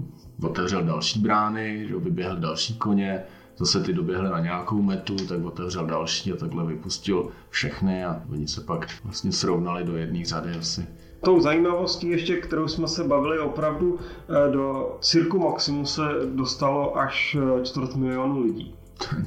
otevřel 0.44 0.84
další 0.84 1.20
brány, 1.20 1.86
že 1.88 1.94
jo, 1.94 2.00
vyběhly 2.00 2.40
další 2.40 2.78
koně, 2.78 3.24
zase 3.58 3.84
ty 3.84 3.94
doběhly 3.94 4.30
na 4.30 4.40
nějakou 4.40 4.82
metu, 4.82 5.16
tak 5.16 5.46
otevřel 5.46 5.86
další 5.86 6.34
a 6.34 6.36
takhle 6.36 6.66
vypustil 6.66 7.30
všechny 7.50 8.06
a 8.06 8.22
oni 8.32 8.48
se 8.48 8.62
pak 8.62 8.88
vlastně 9.04 9.32
srovnali 9.32 9.84
do 9.84 9.98
jedné 9.98 10.26
řady 10.26 10.52
asi. 10.60 10.88
Tou 11.24 11.40
zajímavostí 11.40 12.10
ještě, 12.10 12.36
kterou 12.36 12.68
jsme 12.68 12.88
se 12.88 13.04
bavili, 13.04 13.40
opravdu 13.40 14.00
eh, 14.00 14.52
do 14.52 14.98
Cirku 15.02 15.40
Maximu 15.40 15.86
se 15.86 16.02
dostalo 16.36 16.98
až 16.98 17.38
eh, 17.40 17.64
čtvrt 17.64 17.96
milionu 17.96 18.44
lidí. 18.44 18.76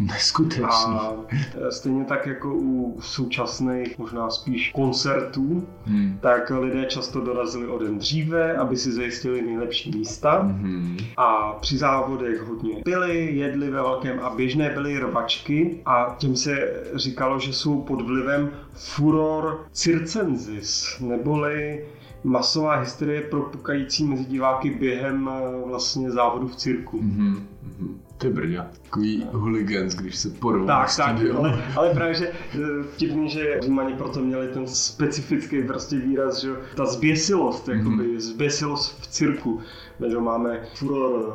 Neskutečný. 0.00 0.64
A 0.64 1.12
eh, 1.28 1.72
stejně 1.72 2.04
tak 2.04 2.26
jako 2.26 2.54
u 2.54 2.96
současných, 3.00 3.98
možná 3.98 4.30
spíš 4.30 4.70
koncertů, 4.74 5.66
Hmm. 5.87 6.18
tak 6.20 6.50
lidé 6.50 6.84
často 6.84 7.20
dorazili 7.20 7.66
o 7.66 7.78
den 7.78 7.98
dříve, 7.98 8.56
aby 8.56 8.76
si 8.76 8.92
zajistili 8.92 9.42
nejlepší 9.42 9.90
místa. 9.98 10.42
Mhm. 10.42 10.96
A 11.16 11.52
při 11.60 11.78
závodech 11.78 12.40
hodně 12.40 12.74
pili, 12.84 13.37
jedli 13.37 13.70
ve 13.70 13.82
velkém 13.82 14.20
a 14.22 14.30
běžné 14.30 14.70
byly 14.70 14.98
rvačky 14.98 15.80
a 15.87 16.16
těm 16.18 16.37
se 16.37 16.82
říkalo, 16.94 17.38
že 17.38 17.52
jsou 17.52 17.82
pod 17.82 18.00
vlivem 18.02 18.50
furor 18.72 19.64
circensis, 19.72 20.96
neboli 21.00 21.84
masová 22.24 22.76
hysterie 22.76 23.20
propukající 23.20 24.04
mezi 24.04 24.24
diváky 24.24 24.70
během 24.70 25.30
eh, 25.32 25.68
vlastně 25.68 26.10
závodu 26.10 26.48
v 26.48 26.56
cirku. 26.56 27.02
Mhm. 27.02 27.46
Mhm. 27.62 28.00
Ty 28.18 28.28
brdě. 28.28 28.64
Takový 28.82 29.26
hooligans, 29.32 29.94
když 29.94 30.16
se 30.16 30.30
porvou 30.30 30.66
na 30.66 30.87
Tak, 30.87 30.96
tak, 30.96 31.16
ale, 31.37 31.64
ale 31.76 31.94
právě, 31.94 32.14
že 32.14 32.28
eh, 32.28 32.58
vtipný, 32.82 33.28
že 33.28 33.60
Římani 33.60 33.94
proto 33.94 34.20
měli 34.20 34.48
ten 34.48 34.66
specifický 34.66 35.62
prostě 35.62 35.96
výraz, 35.96 36.40
že 36.40 36.50
ta 36.76 36.87
zběsilost, 36.87 37.68
jakoby 37.68 38.20
zběsilost 38.20 39.00
v 39.00 39.06
cirku, 39.06 39.60
že 40.08 40.18
máme 40.18 40.60
furor 40.74 41.34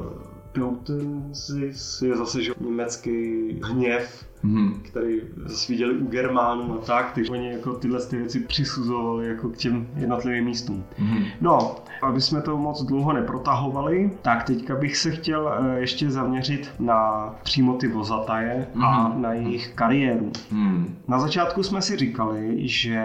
Teutensis, 0.52 2.02
je 2.02 2.18
zase 2.18 2.44
že 2.44 2.52
německý 2.60 3.50
hněv, 3.64 4.29
Mhm. 4.44 4.80
který 4.84 5.22
zase 5.46 5.72
viděli 5.74 5.94
u 5.98 6.08
Germánů 6.08 6.74
a 6.74 6.78
tak, 6.78 7.12
takže 7.16 7.32
oni 7.32 7.52
jako 7.52 7.74
tyhle 7.74 8.00
ty 8.06 8.18
věci 8.18 8.40
přisuzovali 8.40 9.28
jako 9.28 9.50
k 9.50 9.58
těm 9.58 9.88
jednotlivým 9.96 10.46
místům. 10.46 10.84
Mhm. 11.00 11.24
No, 11.42 11.76
aby 12.02 12.22
jsme 12.22 12.42
to 12.42 12.58
moc 12.58 12.84
dlouho 12.84 13.14
neprotahovali, 13.14 14.12
tak 14.22 14.44
teďka 14.44 14.76
bych 14.76 14.98
se 14.98 15.12
chtěl 15.12 15.54
eh, 15.54 15.80
ještě 15.80 16.12
zaměřit 16.12 16.70
na 16.80 17.30
přímo 17.44 17.74
ty 17.74 17.88
vozataje 17.88 18.68
a 18.84 19.08
Mhm. 19.10 19.22
na 19.22 19.34
jejich 19.34 19.72
kariéru. 19.76 20.32
Mhm. 20.52 20.96
Na 21.08 21.20
začátku 21.20 21.64
jsme 21.64 21.82
si 21.82 21.98
říkali, 21.98 22.68
že 22.68 23.04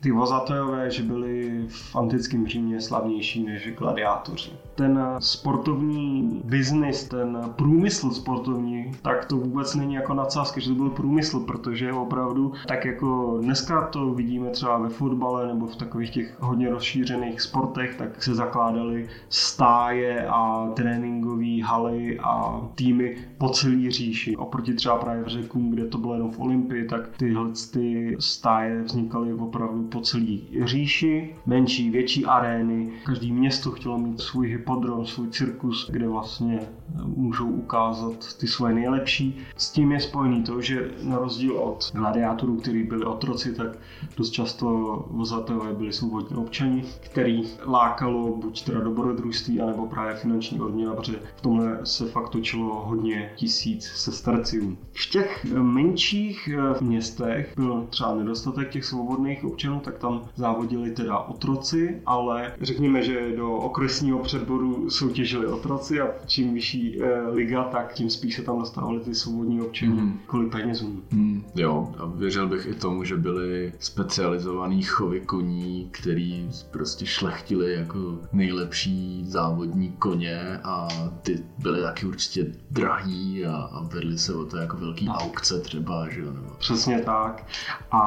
ty 0.00 0.10
vozatajové, 0.10 0.90
že 0.90 1.02
byli 1.02 1.64
v 1.68 1.96
antickém 1.96 2.46
Římě 2.46 2.80
slavnější 2.80 3.42
než 3.44 3.68
gladiátoři. 3.78 4.50
Ten 4.74 5.00
sportovní 5.18 6.40
biznis, 6.44 7.04
ten 7.08 7.38
průmysl 7.56 8.10
sportovní, 8.10 8.92
tak 9.02 9.24
to 9.24 9.36
vůbec 9.36 9.74
není 9.74 9.94
jako 9.94 10.14
nadsázka, 10.14 10.60
že 10.60 10.71
byl 10.74 10.90
průmysl, 10.90 11.40
protože 11.40 11.92
opravdu, 11.92 12.52
tak 12.66 12.84
jako 12.84 13.38
dneska 13.42 13.86
to 13.86 14.14
vidíme 14.14 14.50
třeba 14.50 14.78
ve 14.78 14.88
fotbale 14.88 15.46
nebo 15.46 15.66
v 15.66 15.76
takových 15.76 16.10
těch 16.10 16.36
hodně 16.40 16.70
rozšířených 16.70 17.40
sportech, 17.40 17.94
tak 17.96 18.22
se 18.22 18.34
zakládaly 18.34 19.08
stáje 19.28 20.26
a 20.28 20.70
tréninkové 20.74 21.62
haly 21.64 22.18
a 22.18 22.60
týmy 22.74 23.16
po 23.38 23.48
celý 23.48 23.90
říši. 23.90 24.36
Oproti 24.36 24.74
třeba 24.74 24.96
právě 24.96 25.24
v 25.24 25.28
řekům, 25.28 25.70
kde 25.70 25.84
to 25.84 25.98
bylo 25.98 26.14
jenom 26.14 26.30
v 26.30 26.40
Olympii, 26.40 26.88
tak 26.88 27.16
tyhle 27.16 27.50
ty 27.72 28.16
stáje 28.18 28.82
vznikaly 28.82 29.34
opravdu 29.34 29.82
po 29.82 30.00
celý 30.00 30.42
říši. 30.64 31.34
Menší, 31.46 31.90
větší 31.90 32.26
arény. 32.26 32.90
Každý 33.04 33.32
město 33.32 33.70
chtělo 33.70 33.98
mít 33.98 34.20
svůj 34.20 34.48
hypodrom, 34.48 35.06
svůj 35.06 35.28
cirkus, 35.28 35.90
kde 35.90 36.08
vlastně 36.08 36.60
můžou 37.04 37.48
ukázat 37.48 38.38
ty 38.40 38.46
svoje 38.46 38.74
nejlepší. 38.74 39.38
S 39.56 39.70
tím 39.70 39.92
je 39.92 40.00
spojený 40.00 40.42
to, 40.42 40.60
že 40.62 40.90
na 41.02 41.18
rozdíl 41.18 41.56
od 41.58 41.90
gladiátorů, 41.94 42.56
kteří 42.56 42.82
byli 42.82 43.04
otroci, 43.04 43.54
tak 43.54 43.78
dost 44.16 44.30
často 44.30 44.66
vozatové 45.10 45.72
byli 45.74 45.92
svobodní 45.92 46.36
občani, 46.36 46.84
který 47.00 47.42
lákalo 47.66 48.36
buď 48.36 48.64
teda 48.64 48.80
dobrodružství, 48.80 49.60
anebo 49.60 49.86
právě 49.86 50.14
finanční 50.14 50.60
odměna, 50.60 50.94
protože 50.94 51.16
v 51.36 51.40
tomhle 51.40 51.78
se 51.84 52.06
fakt 52.06 52.28
točilo 52.28 52.84
hodně 52.86 53.30
tisíc 53.36 53.84
sesterciů. 53.84 54.76
V 54.92 55.10
těch 55.10 55.44
menších 55.54 56.48
eh, 56.52 56.84
městech 56.84 57.52
byl 57.56 57.86
třeba 57.90 58.14
nedostatek 58.14 58.70
těch 58.70 58.84
svobodných 58.84 59.44
občanů, 59.44 59.80
tak 59.80 59.98
tam 59.98 60.22
závodili 60.36 60.90
teda 60.90 61.18
otroci, 61.18 62.02
ale 62.06 62.52
řekněme, 62.60 63.02
že 63.02 63.36
do 63.36 63.52
okresního 63.52 64.18
předboru 64.18 64.90
soutěžili 64.90 65.46
otroci 65.46 66.00
a 66.00 66.08
čím 66.26 66.54
vyšší 66.54 67.02
eh, 67.02 67.20
liga, 67.28 67.64
tak 67.64 67.92
tím 67.94 68.10
spíš 68.10 68.36
se 68.36 68.42
tam 68.42 68.58
dostávali 68.58 69.00
ty 69.00 69.14
svobodní 69.14 69.60
občani 69.60 69.92
Mhm. 69.92 70.18
kvůli 70.26 70.50
penězům. 70.52 71.02
Hmm, 71.12 71.44
jo, 71.54 71.94
a 71.98 72.06
věřil 72.06 72.48
bych 72.48 72.66
i 72.66 72.74
tomu, 72.74 73.04
že 73.04 73.16
byly 73.16 73.72
specializovaný 73.78 74.82
chovy 74.82 75.20
koní, 75.20 75.88
který 75.90 76.48
prostě 76.70 77.06
šlechtili 77.06 77.74
jako 77.74 78.18
nejlepší 78.32 79.24
závodní 79.26 79.92
koně 79.98 80.58
a 80.64 80.88
ty 81.22 81.44
byly 81.58 81.82
taky 81.82 82.06
určitě 82.06 82.46
drahý 82.70 83.46
a, 83.46 83.52
a 83.56 83.82
vedli 83.82 84.18
se 84.18 84.34
o 84.34 84.44
to 84.44 84.56
jako 84.56 84.76
velký 84.76 85.08
aukce 85.08 85.60
třeba, 85.60 86.08
že 86.10 86.20
jo, 86.20 86.32
nebo... 86.32 86.46
Přesně 86.58 86.98
tak. 86.98 87.44
A 87.90 88.02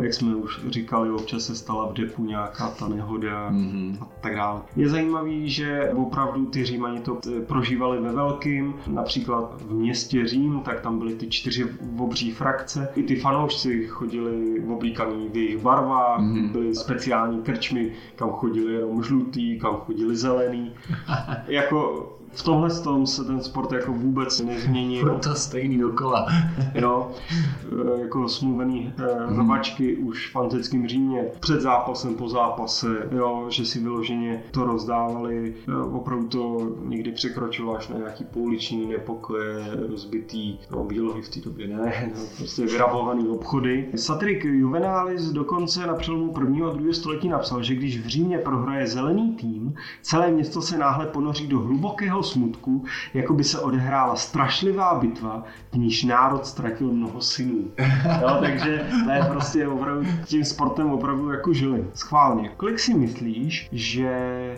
jak 0.00 0.14
jsme 0.14 0.34
už 0.34 0.60
říkali, 0.68 1.10
občas 1.10 1.42
se 1.44 1.54
stala 1.56 1.86
v 1.88 1.92
depu 1.92 2.24
nějaká 2.24 2.68
ta 2.70 2.88
nehoda 2.88 3.50
Mhm. 3.50 3.98
a 4.00 4.08
tak 4.20 4.34
dále. 4.36 4.60
Je 4.76 4.88
zajímavý, 4.88 5.50
že 5.50 5.90
opravdu 5.96 6.46
ty 6.46 6.64
Římani 6.64 7.00
to 7.00 7.18
eh, 7.36 7.40
prožívali 7.40 8.00
ve 8.00 8.12
velkým, 8.12 8.74
například 8.86 9.62
v 9.62 9.72
městě 9.72 10.26
Řím, 10.26 10.60
tak 10.64 10.80
tam 10.80 10.98
byly 10.98 11.14
ty 11.14 11.28
čtyři 11.28 11.66
obří 11.98 12.30
frakce. 12.32 12.88
I 12.96 13.02
ty 13.02 13.16
fanoušci 13.16 13.86
chodili 13.86 14.60
oblíkaný 14.68 15.28
v 15.32 15.36
jejich 15.36 15.58
barvách, 15.58 16.20
Mhm. 16.20 16.48
byly 16.48 16.74
speciální 16.74 17.42
krčmy, 17.42 17.92
kam 18.16 18.30
chodili 18.30 18.74
jenom 18.74 19.02
žlutý, 19.02 19.58
kam 19.60 19.76
chodili 19.76 20.16
zelený. 20.16 20.72
jako 21.46 22.08
V 22.32 22.42
tomhle 22.42 22.70
tom 22.80 23.06
se 23.06 23.24
ten 23.24 23.40
sport 23.40 23.72
jako 23.72 23.92
vůbec 23.92 24.40
nezměnil. 24.40 25.08
Furt 25.08 25.18
to 25.18 25.34
stejný 25.34 25.78
dokola. 25.78 26.26
jo, 26.74 27.10
e, 27.96 28.00
jako 28.00 28.28
smluvený 28.28 28.92
eh, 28.98 29.40
rvačky 29.42 29.96
už 29.96 30.30
v 30.32 30.36
antickém 30.36 30.88
Římě, 30.88 31.24
před 31.40 31.60
zápasem, 31.60 32.14
po 32.14 32.28
zápase, 32.28 33.08
jo, 33.12 33.46
že 33.48 33.66
si 33.66 33.80
vyloženě 33.80 34.42
to 34.50 34.64
rozdávali, 34.64 35.54
e, 35.68 35.82
opravdu 35.82 36.28
to 36.28 36.72
někdy 36.84 37.12
překročilo 37.12 37.76
až 37.76 37.88
na 37.88 37.98
nějaký 37.98 38.24
pouliční 38.24 38.86
nepokoje, 38.86 39.64
rozbitý 39.88 40.58
no, 40.70 40.84
výlohy 40.84 41.22
v 41.22 41.28
té 41.28 41.40
době, 41.40 41.68
ne, 41.68 42.12
no, 42.16 42.22
prostě 42.36 42.66
vyrabovaný 42.66 43.28
obchody. 43.28 43.88
Satirik 43.96 44.44
Juvenalis 44.44 45.22
dokonce 45.22 45.86
na 45.86 45.94
přelomu 45.94 46.32
prvního 46.32 46.70
a 46.70 46.72
druhého 46.72 46.94
století 46.94 47.28
napsal, 47.28 47.62
že 47.62 47.74
když 47.74 48.00
v 48.00 48.06
Římě 48.06 48.38
prohraje 48.38 48.86
zelený 48.86 49.32
tým, 49.34 49.74
celé 50.02 50.30
město 50.30 50.62
se 50.62 50.78
náhle 50.78 51.06
ponoří 51.06 51.46
do 51.46 51.58
hlubokého 51.58 52.19
smutku, 52.22 52.84
jako 53.14 53.34
by 53.34 53.44
se 53.44 53.60
odehrála 53.60 54.16
strašlivá 54.16 54.94
bitva, 54.94 55.44
v 55.72 55.76
níž 55.76 56.04
národ 56.04 56.46
ztratil 56.46 56.92
mnoho 56.92 57.20
synů. 57.20 57.64
Jo, 58.20 58.36
takže 58.40 58.86
to 59.04 59.10
je 59.10 59.22
prostě 59.28 59.68
opravdu 59.68 60.06
tím 60.24 60.44
sportem 60.44 60.90
opravdu 60.90 61.30
jako 61.30 61.52
žili. 61.52 61.84
Schválně. 61.94 62.48
Kolik 62.56 62.78
si 62.78 62.94
myslíš, 62.94 63.68
že 63.72 64.10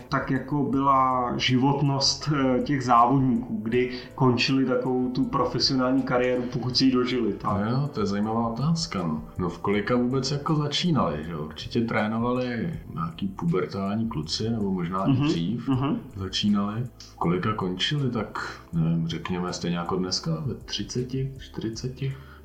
tak 0.08 0.30
jako 0.30 0.62
byla 0.62 1.32
životnost 1.36 2.30
eh, 2.32 2.62
těch 2.62 2.84
závodníků, 2.84 3.60
kdy 3.62 3.90
končili 4.14 4.64
takovou 4.64 5.08
tu 5.08 5.24
profesionální 5.24 6.02
kariéru, 6.02 6.42
pokud 6.52 6.76
si 6.76 6.84
ji 6.84 6.92
dožili? 6.92 7.32
Tak? 7.32 7.60
No 7.60 7.70
jo, 7.70 7.90
to 7.92 8.00
je 8.00 8.06
zajímavá 8.06 8.48
otázka. 8.48 9.02
No. 9.02 9.22
no 9.38 9.48
v 9.48 9.58
kolika 9.58 9.96
vůbec 9.96 10.30
jako 10.30 10.54
začínali, 10.54 11.24
že 11.24 11.36
Určitě 11.52 11.80
trénovali 11.80 12.70
nějaký 12.94 13.28
pubertální 13.28 14.08
kluci, 14.08 14.50
nebo 14.50 14.70
možná 14.70 15.06
mm-hmm. 15.06 15.24
i 15.24 15.28
dřív. 15.28 15.68
Mm-hmm. 15.68 15.96
Začínali. 16.16 16.86
V 16.98 17.16
kolika 17.16 17.51
končili, 17.52 18.10
tak 18.10 18.60
nevím, 18.72 19.08
řekněme 19.08 19.52
stejně 19.52 19.76
jako 19.76 19.96
dneska, 19.96 20.30
ve 20.46 20.54
30, 20.54 21.08
40. 21.38 21.92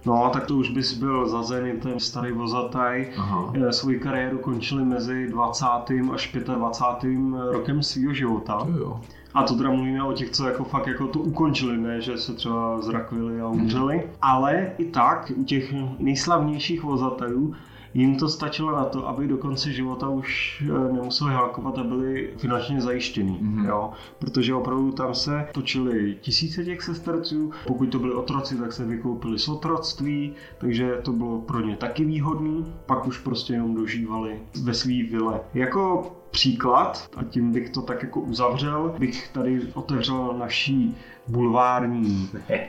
No, 0.06 0.30
tak 0.34 0.46
to 0.46 0.56
už 0.56 0.70
bys 0.70 0.94
byl 0.94 1.30
za 1.30 1.44
Zenitem, 1.44 2.00
starý 2.00 2.32
vozataj. 2.32 3.08
Aha. 3.18 3.54
Eh, 3.56 3.74
svoji 3.74 4.00
kariéru 4.00 4.38
končili 4.38 4.86
mezi 4.86 5.28
20. 5.28 5.66
až 6.14 6.38
25. 6.56 7.52
rokem 7.52 7.84
svého 7.84 8.14
života. 8.14 8.60
To 8.66 8.78
jo. 8.78 9.02
A 9.34 9.44
to 9.44 9.56
teda 9.56 9.72
mluvíme 9.72 10.04
o 10.04 10.14
těch, 10.14 10.30
co 10.30 10.48
jako 10.48 10.64
fakt 10.64 10.88
jako 10.88 11.08
to 11.08 11.20
ukončili, 11.20 11.78
ne, 11.78 12.02
že 12.02 12.18
se 12.18 12.34
třeba 12.34 12.82
zrakvili 12.82 13.42
a 13.42 13.48
umřeli. 13.48 13.98
Hmm. 13.98 14.08
Ale 14.22 14.72
i 14.78 14.86
tak 14.86 15.32
u 15.36 15.44
těch 15.44 15.74
nejslavnějších 16.00 16.84
vozatelů 16.84 17.54
jim 17.94 18.16
to 18.16 18.30
stačilo 18.30 18.72
na 18.72 18.86
to, 18.86 19.08
aby 19.08 19.28
do 19.28 19.38
konce 19.38 19.72
života 19.72 20.10
už 20.10 20.64
eh, 20.66 20.94
nemuseli 20.94 21.34
hákovat 21.34 21.78
a 21.78 21.84
byli 21.84 22.34
finančně 22.38 22.82
zajištění. 22.82 23.40
Mm-hmm. 23.42 23.68
Jo? 23.68 23.92
Protože 24.20 24.54
opravdu 24.54 24.92
tam 24.92 25.16
se 25.16 25.48
točili 25.52 26.18
tisíce 26.22 26.66
těch 26.66 26.82
sesterců, 26.82 27.52
pokud 27.68 27.86
to 27.86 28.00
byli 28.00 28.14
otroci, 28.14 28.58
tak 28.58 28.74
se 28.74 28.86
vykoupili 28.86 29.40
z 29.40 29.48
otroctví, 29.48 30.34
takže 30.58 31.00
to 31.02 31.12
bylo 31.12 31.42
pro 31.42 31.62
ně 31.62 31.76
taky 31.76 32.06
výhodný, 32.06 32.74
pak 32.86 33.08
už 33.08 33.20
prostě 33.20 33.54
jenom 33.54 33.76
dožívali 33.76 34.40
ve 34.64 34.74
svý 34.74 35.04
vile. 35.04 35.42
Jako 35.54 36.12
příklad, 36.32 37.10
a 37.18 37.24
tím 37.24 37.52
bych 37.52 37.70
to 37.70 37.82
tak 37.82 38.04
jako 38.04 38.22
uzavřel, 38.22 38.96
bych 39.00 39.30
tady 39.34 39.62
otevřel 39.74 40.36
naší 40.40 40.98
bulvární 41.28 42.30
eh, 42.50 42.68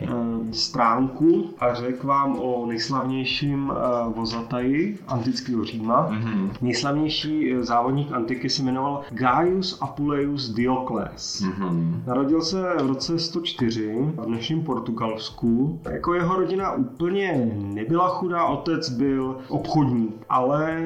stránku 0.53 1.51
a 1.59 1.75
řekl 1.75 2.07
vám 2.07 2.39
o 2.39 2.67
nejslavnějším 2.67 3.73
eh, 3.73 4.13
vozataji 4.15 4.99
antického 5.09 5.65
Říma. 5.65 6.11
Mm-hmm. 6.11 6.51
Nejslavnější 6.61 7.53
eh, 7.53 7.63
závodník 7.65 8.13
antiky 8.13 8.51
se 8.51 8.63
jmenoval 8.63 9.03
Gaius 9.11 9.79
Apuleius 9.81 10.49
Diocles. 10.49 11.43
Mm-hmm. 11.43 12.01
Narodil 12.07 12.43
se 12.43 12.63
v 12.83 12.87
roce 12.87 13.19
104 13.19 13.95
v 14.17 14.27
dnešním 14.27 14.63
Portugalsku. 14.63 15.81
Jako 15.91 16.15
jeho 16.15 16.37
rodina 16.37 16.73
úplně 16.73 17.53
nebyla 17.55 18.09
chudá, 18.09 18.45
otec 18.45 18.91
byl 18.91 19.37
obchodník, 19.49 20.25
ale 20.29 20.79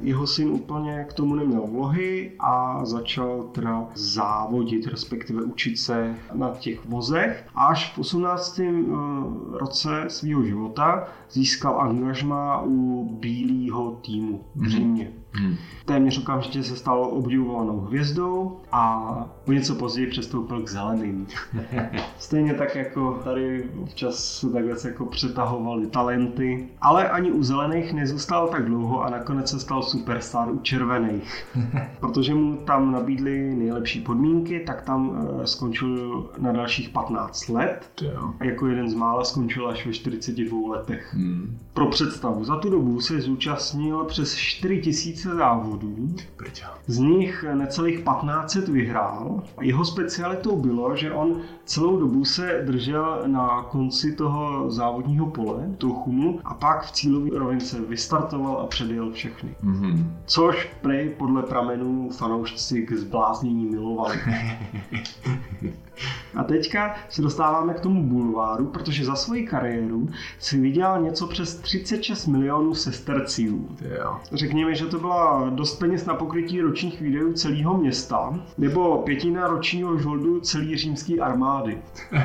jeho 0.00 0.26
syn 0.26 0.48
úplně 0.48 1.06
k 1.08 1.12
tomu 1.12 1.34
neměl 1.34 1.66
vlohy 1.66 2.32
a 2.40 2.80
začal 2.84 3.42
teda 3.52 3.86
závodit, 3.94 4.86
respektive 4.86 5.42
učit 5.42 5.76
se 5.76 6.14
na 6.34 6.50
těch 6.58 6.86
vozech 6.86 7.17
letech 7.18 7.44
až 7.54 7.92
v 7.92 7.98
18. 7.98 8.60
Eh, 8.60 9.58
roce 9.58 10.04
svého 10.08 10.44
života 10.44 11.08
získal 11.30 11.80
angažma 11.80 12.62
u 12.62 13.04
bílého 13.20 13.90
týmu 13.90 14.44
v 14.54 14.60
mhm. 14.60 14.70
Římě. 14.70 15.12
Hmm. 15.38 15.56
Téměř 15.84 16.18
okamžitě 16.18 16.62
se 16.62 16.76
stal 16.76 17.04
obdivovanou 17.04 17.80
hvězdou 17.80 18.60
a 18.72 19.04
o 19.46 19.52
něco 19.52 19.74
později 19.74 20.06
přestoupil 20.06 20.62
k 20.62 20.68
zeleným. 20.68 21.26
Stejně 22.18 22.54
tak 22.54 22.76
jako 22.76 23.20
tady 23.24 23.64
občas 23.82 24.38
se 24.40 24.50
takhle 24.50 24.76
jako 24.84 25.06
přetahovaly 25.06 25.86
talenty, 25.86 26.68
ale 26.80 27.08
ani 27.08 27.30
u 27.30 27.42
zelených 27.42 27.92
nezůstal 27.92 28.48
tak 28.48 28.64
dlouho 28.64 29.04
a 29.04 29.10
nakonec 29.10 29.50
se 29.50 29.60
stal 29.60 29.82
superstar 29.82 30.50
u 30.50 30.58
červených. 30.58 31.46
Protože 32.00 32.34
mu 32.34 32.56
tam 32.56 32.92
nabídli 32.92 33.54
nejlepší 33.54 34.00
podmínky, 34.00 34.60
tak 34.66 34.82
tam 34.82 35.28
eh, 35.42 35.46
skončil 35.46 36.30
na 36.38 36.52
dalších 36.52 36.88
15 36.88 37.48
let. 37.48 38.04
A 38.40 38.44
jako 38.44 38.66
jeden 38.66 38.90
z 38.90 38.94
mála 38.94 39.24
skončil 39.24 39.68
až 39.68 39.86
ve 39.86 39.92
42 39.92 40.76
letech. 40.76 41.14
Hmm. 41.14 41.58
Pro 41.74 41.86
představu, 41.86 42.44
za 42.44 42.56
tu 42.56 42.70
dobu 42.70 43.00
se 43.00 43.20
zúčastnil 43.20 44.04
přes 44.04 44.34
4000 44.34 45.27
závodů. 45.34 45.96
Z 46.86 46.98
nich 46.98 47.44
necelých 47.54 47.96
1500 47.98 48.68
vyhrál. 48.68 49.42
Jeho 49.60 49.84
specialitou 49.84 50.56
bylo, 50.56 50.96
že 50.96 51.12
on 51.12 51.40
celou 51.64 52.00
dobu 52.00 52.24
se 52.24 52.62
držel 52.66 53.22
na 53.26 53.62
konci 53.62 54.12
toho 54.12 54.70
závodního 54.70 55.26
pole, 55.26 55.70
toho 55.78 55.94
chumu, 55.94 56.40
a 56.44 56.54
pak 56.54 56.84
v 56.84 56.92
cílové 56.92 57.38
rovince 57.38 57.80
vystartoval 57.80 58.56
a 58.58 58.66
předjel 58.66 59.12
všechny. 59.12 59.56
Mm-hmm. 59.64 60.04
Což 60.26 60.68
prej 60.82 61.08
podle 61.08 61.42
pramenů 61.42 62.10
fanoušci 62.10 62.82
k 62.82 62.92
zbláznění 62.92 63.66
milovali. 63.66 64.16
A 66.34 66.44
teďka 66.44 66.94
se 67.08 67.22
dostáváme 67.22 67.74
k 67.74 67.80
tomu 67.80 68.02
bulváru, 68.02 68.66
protože 68.66 69.04
za 69.04 69.14
svoji 69.14 69.46
kariéru 69.46 70.08
si 70.38 70.60
vydělal 70.60 71.02
něco 71.02 71.26
přes 71.26 71.54
36 71.56 72.26
milionů 72.26 72.74
sesterciů. 72.74 73.68
Řekněme, 74.32 74.74
že 74.74 74.86
to 74.86 74.98
byla 74.98 75.50
dost 75.50 75.78
peněz 75.78 76.06
na 76.06 76.14
pokrytí 76.14 76.60
ročních 76.60 77.00
videů 77.00 77.32
celého 77.32 77.78
města, 77.78 78.40
nebo 78.58 78.98
pětina 78.98 79.46
ročního 79.46 79.98
žoldu 79.98 80.40
celé 80.40 80.76
římské 80.76 81.18
armády. 81.20 81.78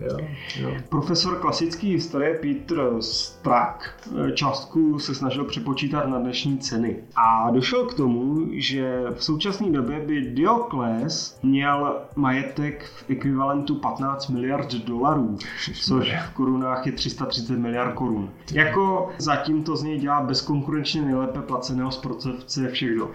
jo, 0.00 0.18
jo. 0.60 0.70
Profesor 0.88 1.38
klasické 1.38 1.86
historie 1.86 2.34
Peter 2.34 2.76
Strak 3.00 4.00
částku 4.34 4.98
se 4.98 5.14
snažil 5.14 5.44
přepočítat 5.44 6.08
na 6.08 6.18
dnešní 6.18 6.58
ceny. 6.58 6.96
A 7.16 7.50
došel 7.50 7.84
k 7.84 7.94
tomu, 7.94 8.48
že 8.52 9.04
v 9.14 9.24
současné 9.24 9.70
době 9.70 10.00
by 10.06 10.20
Diokles 10.20 11.38
měl 11.42 11.96
majetek 12.16 12.39
v 12.82 13.04
ekvivalentu 13.08 13.74
15 13.74 14.28
miliard 14.28 14.74
dolarů, 14.74 15.38
což 15.74 16.14
v 16.28 16.30
korunách 16.30 16.86
je 16.86 16.92
330 16.92 17.58
miliard 17.58 17.94
korun. 17.94 18.30
Jako 18.52 19.10
zatím 19.18 19.62
to 19.62 19.76
z 19.76 19.82
něj 19.82 19.98
dělá 19.98 20.20
bezkonkurenčně 20.20 21.02
nejlépe 21.02 21.42
placeného 21.42 21.90
sportovce 21.90 22.68
všech 22.68 22.94
dob. 22.96 23.10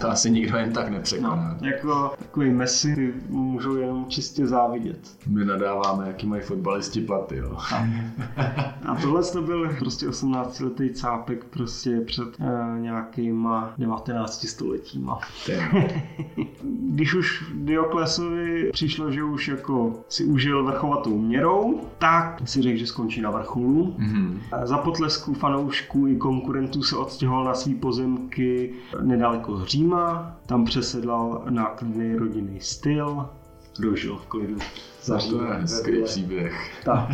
To 0.00 0.10
asi 0.10 0.30
nikdo 0.30 0.56
jen 0.56 0.72
tak 0.72 0.88
nepřekoná. 0.88 1.56
No, 1.60 1.68
jako 1.68 2.12
takový 2.18 2.50
Messi 2.50 2.94
ty 2.94 3.14
můžou 3.28 3.76
jenom 3.76 4.06
čistě 4.08 4.46
závidět. 4.46 4.98
My 5.26 5.44
nadáváme, 5.44 6.06
jaký 6.06 6.26
mají 6.26 6.42
fotbalisti 6.42 7.00
platy, 7.00 7.36
jo. 7.36 7.56
A, 7.74 7.88
a 8.86 8.94
tohle 9.02 9.22
to 9.22 9.42
byl 9.42 9.74
prostě 9.78 10.08
18-letý 10.08 10.90
cápek 10.90 11.44
prostě 11.44 12.00
před 12.00 12.40
uh, 12.40 12.78
nějakýma 12.78 13.74
19 13.78 14.48
stoletíma. 14.48 15.18
Když 16.64 17.14
už 17.14 17.44
Dioklesovi 17.54 18.70
přišlo, 18.72 19.12
že 19.12 19.24
už 19.24 19.48
jako 19.48 19.92
si 20.08 20.24
užil 20.24 20.64
vrchovatou 20.64 21.18
měrou, 21.18 21.80
tak 21.98 22.42
si 22.44 22.62
řekl, 22.62 22.78
že 22.78 22.86
skončí 22.86 23.20
na 23.20 23.30
vrcholu. 23.30 23.96
Mm-hmm. 23.98 24.38
Za 24.64 24.78
potlesku 24.78 25.34
fanoušků 25.34 26.06
i 26.06 26.16
konkurentů 26.16 26.82
se 26.82 26.96
odstěhoval 26.96 27.44
na 27.44 27.54
svý 27.54 27.74
pozemky 27.74 28.74
nedaleko 29.02 29.64
Říma, 29.72 30.36
tam 30.46 30.64
přesedlal 30.64 31.42
na 31.50 31.66
klidný 31.66 32.14
rodinný 32.16 32.60
styl, 32.60 33.28
dožil 33.78 34.16
v 34.16 34.26
klidu. 34.26 34.56
Zařídil, 35.02 35.38
to 35.38 35.44
je 35.44 35.50
hezký 35.52 36.02
příběh. 36.04 36.82
Tak. 36.84 37.08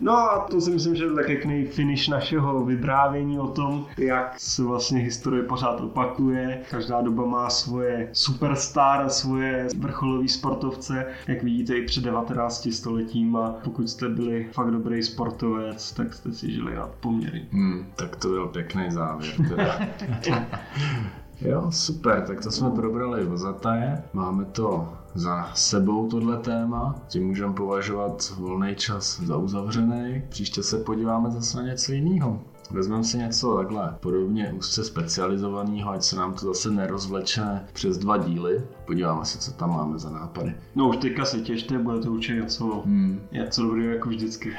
no 0.00 0.12
a 0.12 0.46
to 0.50 0.60
si 0.60 0.70
myslím, 0.70 0.96
že 0.96 1.04
je 1.04 1.10
takový 1.10 1.66
finish 1.66 2.08
našeho 2.08 2.64
vyprávění 2.64 3.38
o 3.38 3.48
tom, 3.48 3.86
jak 3.98 4.34
se 4.38 4.62
vlastně 4.62 5.00
historie 5.00 5.42
pořád 5.42 5.80
opakuje. 5.80 6.60
Každá 6.70 7.00
doba 7.00 7.26
má 7.26 7.50
svoje 7.50 8.10
superstar, 8.12 9.10
svoje 9.10 9.68
vrcholové 9.78 10.28
sportovce. 10.28 11.06
Jak 11.26 11.42
vidíte 11.42 11.74
i 11.78 11.84
před 11.84 12.04
19 12.04 12.68
stoletím 12.72 13.36
a 13.36 13.54
pokud 13.64 13.88
jste 13.90 14.08
byli 14.08 14.48
fakt 14.52 14.70
dobrý 14.70 15.02
sportovec, 15.02 15.92
tak 15.92 16.14
jste 16.14 16.32
si 16.32 16.52
žili 16.52 16.74
nad 16.74 16.90
poměry. 16.90 17.46
Hmm, 17.52 17.86
tak 17.96 18.16
to 18.16 18.28
byl 18.28 18.46
pěkný 18.46 18.90
závěr. 18.90 19.34
Jo, 21.40 21.66
super, 21.70 22.24
tak 22.26 22.40
to 22.40 22.50
jsme 22.50 22.70
probrali 22.70 23.26
vozataje. 23.26 24.02
Máme 24.12 24.44
to 24.44 24.88
za 25.14 25.50
sebou 25.54 26.08
tohle 26.08 26.36
téma, 26.36 26.94
tím 27.08 27.26
můžeme 27.26 27.52
považovat 27.52 28.32
volný 28.38 28.74
čas 28.76 29.20
za 29.20 29.36
uzavřený. 29.36 30.22
Příště 30.28 30.62
se 30.62 30.78
podíváme 30.78 31.30
zase 31.30 31.56
na 31.56 31.62
něco 31.62 31.92
jiného. 31.92 32.40
Vezmeme 32.70 33.04
si 33.04 33.18
něco 33.18 33.56
takhle 33.56 33.94
podobně 34.00 34.52
úzce 34.52 34.84
specializovaného, 34.84 35.90
ať 35.90 36.02
se 36.02 36.16
nám 36.16 36.34
to 36.34 36.46
zase 36.46 36.70
nerozvleče 36.70 37.60
přes 37.72 37.98
dva 37.98 38.16
díly. 38.16 38.62
Podíváme 38.86 39.24
se, 39.24 39.38
co 39.38 39.52
tam 39.52 39.70
máme 39.70 39.98
za 39.98 40.10
nápady. 40.10 40.54
No 40.74 40.88
už 40.88 40.96
teďka 40.96 41.24
se 41.24 41.40
těšte, 41.40 41.78
bude 41.78 41.98
to 41.98 42.12
určitě 42.12 42.40
něco, 42.40 42.82
hmm. 42.84 43.20
něco 43.32 43.62
dobrého 43.62 43.92
jako 43.92 44.08
vždycky. 44.08 44.52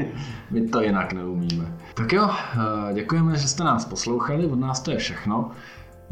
My 0.50 0.68
to 0.68 0.80
jinak 0.80 1.12
neumíme. 1.12 1.78
Tak 1.94 2.12
jo, 2.12 2.30
eh, 2.30 2.94
děkujeme, 2.94 3.36
že 3.36 3.48
jste 3.48 3.64
nás 3.64 3.84
poslouchali, 3.84 4.46
od 4.46 4.60
nás 4.60 4.80
to 4.80 4.90
je 4.90 4.96
všechno. 4.96 5.50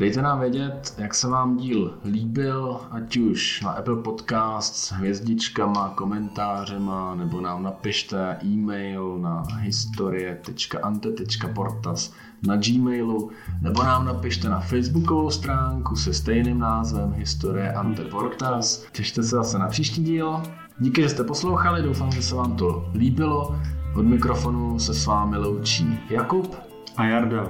Dejte 0.00 0.22
nám 0.22 0.40
vědět, 0.40 0.94
jak 0.98 1.14
se 1.14 1.28
vám 1.28 1.56
díl 1.56 1.94
líbil, 2.04 2.80
ať 2.90 3.16
už 3.16 3.60
na 3.60 3.70
Apple 3.70 3.96
Podcast 3.96 4.76
s 4.76 4.92
hvězdičkama, 4.92 5.88
komentářema, 5.88 7.14
nebo 7.14 7.40
nám 7.40 7.62
napište 7.62 8.36
e-mail 8.44 9.18
na 9.18 9.42
historie.ante.portas 9.58 12.12
na 12.46 12.56
Gmailu, 12.56 13.30
nebo 13.60 13.82
nám 13.82 14.04
napište 14.04 14.48
na 14.48 14.60
facebookovou 14.60 15.30
stránku 15.30 15.96
se 15.96 16.14
stejným 16.14 16.58
názvem 16.58 17.12
Historie 17.12 17.72
Ante 17.72 18.04
Portas. 18.04 18.86
Těšte 18.92 19.22
se 19.22 19.36
zase 19.36 19.58
na 19.58 19.68
příští 19.68 20.04
díl. 20.04 20.42
Díky, 20.78 21.02
že 21.02 21.08
jste 21.08 21.24
poslouchali, 21.24 21.82
doufám, 21.82 22.12
že 22.12 22.22
se 22.22 22.34
vám 22.34 22.56
to 22.56 22.90
líbilo. 22.94 23.60
Od 23.96 24.02
mikrofonu 24.02 24.78
se 24.78 24.94
s 24.94 25.06
vámi 25.06 25.36
loučí 25.36 26.00
Jakub 26.10 26.56
a 26.96 27.04
Jarda. 27.04 27.46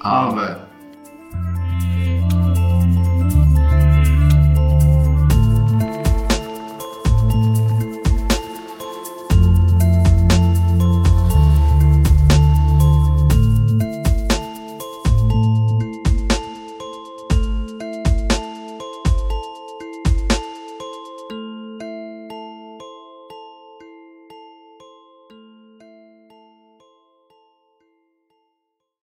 Ave. 0.00 0.65